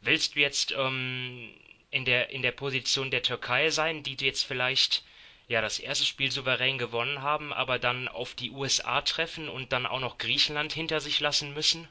[0.02, 1.50] Willst du jetzt ähm,
[1.90, 5.04] in, der, in der Position der Türkei sein, die jetzt vielleicht
[5.48, 9.88] ja das erste Spiel souverän gewonnen haben, aber dann auf die USA treffen und dann
[9.88, 11.88] auch noch Griechenland hinter sich lassen müssen?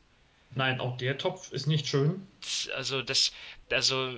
[0.57, 2.27] Nein, auch der Topf ist nicht schön.
[2.75, 3.31] Also das,
[3.71, 4.17] also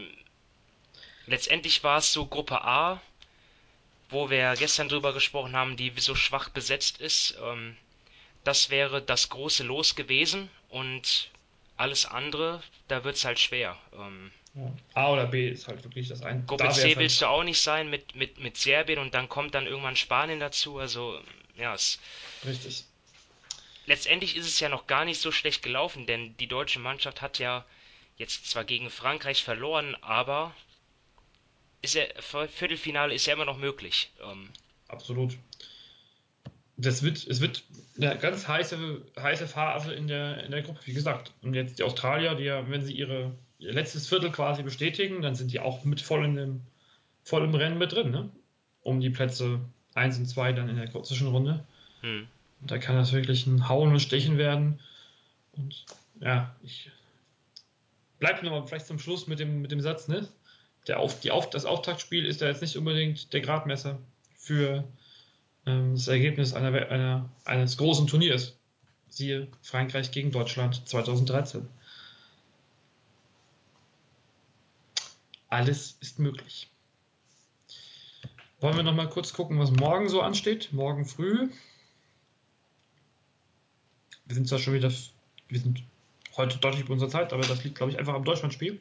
[1.27, 3.03] letztendlich war es so Gruppe A,
[4.09, 7.37] wo wir gestern drüber gesprochen haben, die so schwach besetzt ist.
[7.43, 7.77] Ähm,
[8.45, 11.29] das wäre das große Los gewesen und
[11.77, 13.77] alles andere, da wird es halt schwer.
[13.93, 14.73] Ähm, ja.
[14.95, 16.45] A oder B ist halt wirklich das eine.
[16.45, 19.57] Gruppe C halt willst du auch nicht sein mit, mit, mit Serbien und dann kommt
[19.57, 20.79] dann irgendwann Spanien dazu.
[20.79, 21.21] Also,
[21.57, 21.99] ja, es.
[22.45, 22.85] Richtig.
[23.89, 27.39] Letztendlich ist es ja noch gar nicht so schlecht gelaufen, denn die deutsche Mannschaft hat
[27.39, 27.65] ja
[28.17, 30.55] jetzt zwar gegen Frankreich verloren, aber
[31.83, 34.11] ist ja, Viertelfinale ist ja immer noch möglich.
[34.23, 34.51] Ähm,
[34.89, 35.37] Absolut
[36.79, 37.65] das wird, es wird
[37.97, 41.33] eine ganz heiße, heiße Phase in der, in der Gruppe, wie gesagt.
[41.43, 45.35] Und jetzt die Australier, die ja, wenn sie ihre, ihr letztes Viertel quasi bestätigen, dann
[45.35, 46.61] sind die auch mit voll, in dem,
[47.25, 48.31] voll im Rennen mit drin, ne?
[48.83, 49.61] Um die Plätze
[49.95, 51.65] 1 und 2 dann in der Zwischenrunde.
[52.01, 52.29] Hm.
[52.61, 54.81] Da kann das wirklich ein Hauen und Stechen werden.
[55.53, 55.85] Und
[56.21, 56.91] ja, ich
[58.19, 60.29] bleibe nochmal vielleicht zum Schluss mit dem, mit dem Satz, ne?
[60.87, 63.99] Der Auf, die Auf, das Auftaktspiel ist ja jetzt nicht unbedingt der Gradmesser
[64.37, 64.85] für
[65.67, 68.57] ähm, das Ergebnis einer, einer, eines großen Turniers.
[69.09, 71.69] Siehe Frankreich gegen Deutschland 2013.
[75.49, 76.69] Alles ist möglich.
[78.61, 80.73] Wollen wir noch mal kurz gucken, was morgen so ansteht?
[80.73, 81.49] Morgen früh.
[84.29, 84.93] Wir sind zwar schon wieder,
[85.49, 85.83] wir sind
[86.37, 88.79] heute deutlich über unserer Zeit, aber das liegt, glaube ich, einfach am Deutschlandspiel,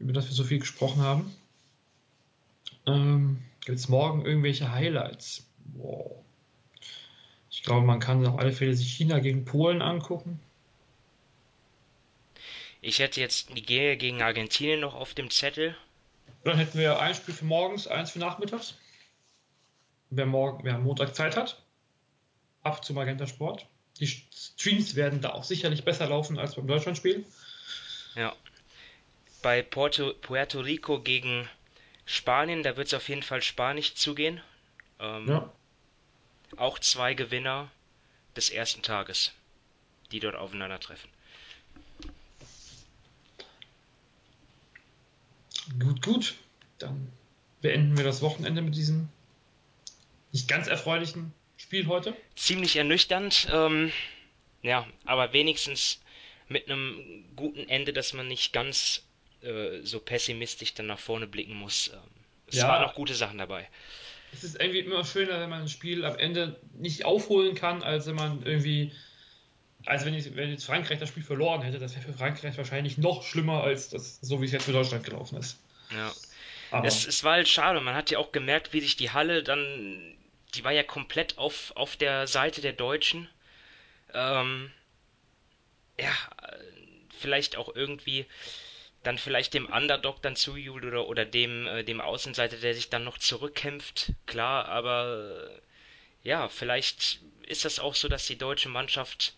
[0.00, 1.34] über das wir so viel gesprochen haben.
[2.86, 5.46] Ähm, Gibt es morgen irgendwelche Highlights?
[5.74, 6.24] Wow.
[7.50, 10.40] Ich glaube, man kann auf alle Fälle sich China gegen Polen angucken.
[12.80, 15.76] Ich hätte jetzt Nigeria gegen Argentinien noch auf dem Zettel.
[16.44, 18.74] Dann hätten wir ein Spiel für morgens, eins für nachmittags.
[20.10, 21.62] Wer, morgen, wer am Montag Zeit hat,
[22.62, 23.66] ab zum Magenta Sport.
[24.00, 27.24] Die Streams werden da auch sicherlich besser laufen als beim Deutschlandspiel.
[28.14, 28.34] Ja.
[29.42, 31.48] Bei Puerto, Puerto Rico gegen
[32.06, 34.40] Spanien, da wird es auf jeden Fall spanisch zugehen.
[35.00, 35.52] Ähm, Ja,
[36.56, 37.70] Auch zwei Gewinner
[38.36, 39.32] des ersten Tages,
[40.12, 41.10] die dort aufeinandertreffen.
[45.78, 46.34] gut, gut.
[46.78, 47.12] Dann
[47.60, 49.08] beenden wir das Wochenende mit diesem
[50.32, 51.32] nicht ganz erfreulichen
[51.68, 52.16] Spiel heute.
[52.34, 53.92] Ziemlich ernüchternd, ähm,
[54.62, 56.00] ja, aber wenigstens
[56.48, 59.04] mit einem guten Ende, dass man nicht ganz
[59.42, 61.88] äh, so pessimistisch dann nach vorne blicken muss.
[61.92, 61.98] Ähm,
[62.46, 62.68] es Ja.
[62.68, 63.68] waren noch gute Sachen dabei.
[64.32, 68.06] Es ist irgendwie immer schöner, wenn man ein Spiel am Ende nicht aufholen kann, als
[68.06, 68.90] wenn man irgendwie,
[69.84, 71.78] als wenn, ich, wenn jetzt Frankreich das Spiel verloren hätte.
[71.78, 75.04] Das wäre für Frankreich wahrscheinlich noch schlimmer, als das, so wie es jetzt für Deutschland
[75.04, 75.58] gelaufen ist.
[75.94, 76.14] Ja.
[76.70, 77.78] Aber Es, es war halt schade.
[77.82, 80.14] Man hat ja auch gemerkt, wie sich die Halle dann,
[80.54, 83.28] die war ja komplett auf, auf der Seite der Deutschen.
[84.14, 84.72] Ähm,
[85.98, 86.12] ja,
[87.18, 88.26] vielleicht auch irgendwie
[89.04, 93.04] dann vielleicht dem Underdog dann zujubelt oder, oder dem, äh, dem Außenseiter, der sich dann
[93.04, 94.12] noch zurückkämpft.
[94.26, 95.50] Klar, aber
[96.24, 99.34] ja, vielleicht ist das auch so, dass die deutsche Mannschaft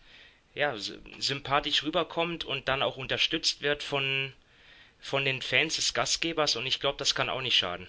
[0.55, 4.33] ja, sy- sympathisch rüberkommt und dann auch unterstützt wird von,
[5.01, 7.87] von den Fans des Gastgebers und ich glaube, das kann auch nicht schaden.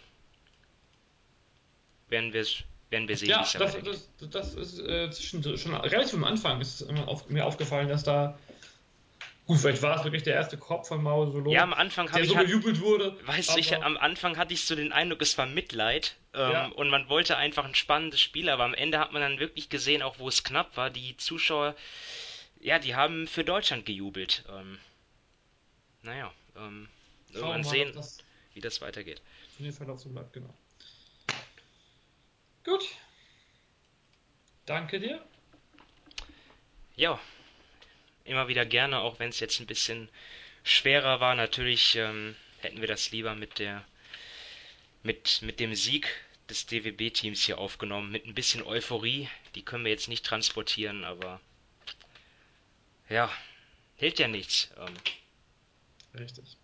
[2.11, 2.47] Werden wir,
[2.93, 6.83] werden wir sehen, ja, das, das, das ist äh, zwischen, schon relativ am Anfang ist
[6.83, 8.39] immer auf, mir aufgefallen, dass da,
[9.47, 12.19] gut, vielleicht war es wirklich der erste Kopf von Mao Solo, Ja, am Anfang habe
[12.19, 13.17] der ich so halt, bejubelt wurde.
[13.27, 16.67] Weißt du, ich, am Anfang hatte ich so den Eindruck, es war Mitleid ähm, Ja.
[16.67, 20.03] und man wollte einfach ein spannendes Spiel, aber am Ende hat man dann wirklich gesehen,
[20.03, 21.75] auch wo es knapp war, die Zuschauer,
[22.61, 24.45] ja, die haben für Deutschland gejubelt.
[24.49, 24.79] Ähm,
[26.03, 26.89] naja, ähm,
[27.33, 28.19] irgendwann sehen, das
[28.55, 29.23] wie das weitergeht.
[29.57, 30.55] für den Verlauf so bleibt, genau.
[32.65, 32.85] Gut.
[34.67, 35.25] Danke dir.
[36.95, 37.19] Ja,
[38.25, 40.09] immer wieder gerne, auch wenn es jetzt ein bisschen
[40.63, 41.35] schwerer war.
[41.35, 43.85] Natürlich ähm, hätten wir das lieber mit der
[45.03, 46.09] mit, mit dem Sieg
[46.49, 49.29] des DWB-Teams hier aufgenommen, mit ein bisschen Euphorie.
[49.55, 51.41] Die können wir jetzt nicht transportieren, aber
[53.09, 53.31] ja,
[53.97, 54.71] hilft ja nichts.
[54.77, 54.95] Ähm,
[56.19, 56.57] Richtig.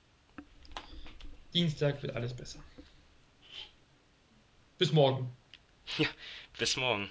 [1.55, 2.63] Dienstag wird alles besser.
[4.77, 5.37] Bis morgen.
[6.59, 7.11] Bis morgen.